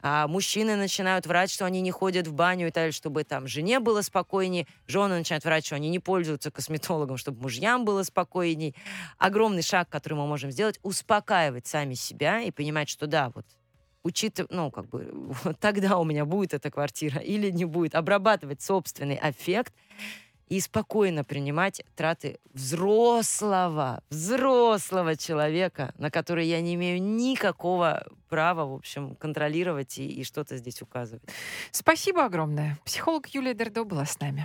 А 0.00 0.26
мужчины 0.26 0.74
начинают 0.74 1.26
врать, 1.26 1.50
что 1.50 1.66
они 1.66 1.82
не 1.82 1.90
ходят 1.90 2.26
в 2.26 2.32
баню 2.32 2.68
и 2.68 2.70
так 2.70 2.76
далее, 2.76 2.92
чтобы 2.92 3.22
там 3.24 3.46
жене 3.46 3.78
было 3.78 4.00
спокойней. 4.00 4.66
Жены 4.86 5.18
начинают 5.18 5.44
врать, 5.44 5.66
что 5.66 5.74
они 5.74 5.90
не 5.90 5.98
пользуются 5.98 6.50
косметологом, 6.50 7.18
чтобы 7.18 7.42
мужьям 7.42 7.84
было 7.84 8.04
спокойней. 8.04 8.74
Огромный 9.18 9.62
шаг, 9.62 9.90
который 9.90 10.14
мы 10.14 10.26
можем 10.26 10.50
сделать, 10.50 10.80
успокаивать 10.82 11.66
сами 11.66 11.92
себя 11.92 12.40
и 12.40 12.50
понимать, 12.50 12.88
что 12.88 13.06
да, 13.06 13.30
вот 13.34 13.44
учитывая, 14.02 14.48
ну, 14.50 14.70
как 14.70 14.88
бы, 14.88 15.10
вот 15.44 15.58
тогда 15.60 15.98
у 15.98 16.04
меня 16.04 16.24
будет 16.24 16.54
эта 16.54 16.70
квартира 16.70 17.20
или 17.20 17.50
не 17.50 17.66
будет, 17.66 17.94
обрабатывать 17.94 18.62
собственный 18.62 19.16
аффект 19.16 19.74
и 20.52 20.60
спокойно 20.60 21.24
принимать 21.24 21.82
траты 21.96 22.38
взрослого, 22.52 24.02
взрослого 24.10 25.16
человека, 25.16 25.94
на 25.96 26.10
который 26.10 26.46
я 26.46 26.60
не 26.60 26.74
имею 26.74 27.02
никакого 27.02 28.06
права, 28.28 28.66
в 28.66 28.74
общем, 28.74 29.14
контролировать 29.16 29.98
и, 29.98 30.06
и 30.06 30.24
что-то 30.24 30.58
здесь 30.58 30.82
указывать. 30.82 31.22
Спасибо 31.70 32.26
огромное. 32.26 32.78
Психолог 32.84 33.28
Юлия 33.28 33.54
Дердо 33.54 33.84
была 33.84 34.04
с 34.04 34.20
нами. 34.20 34.40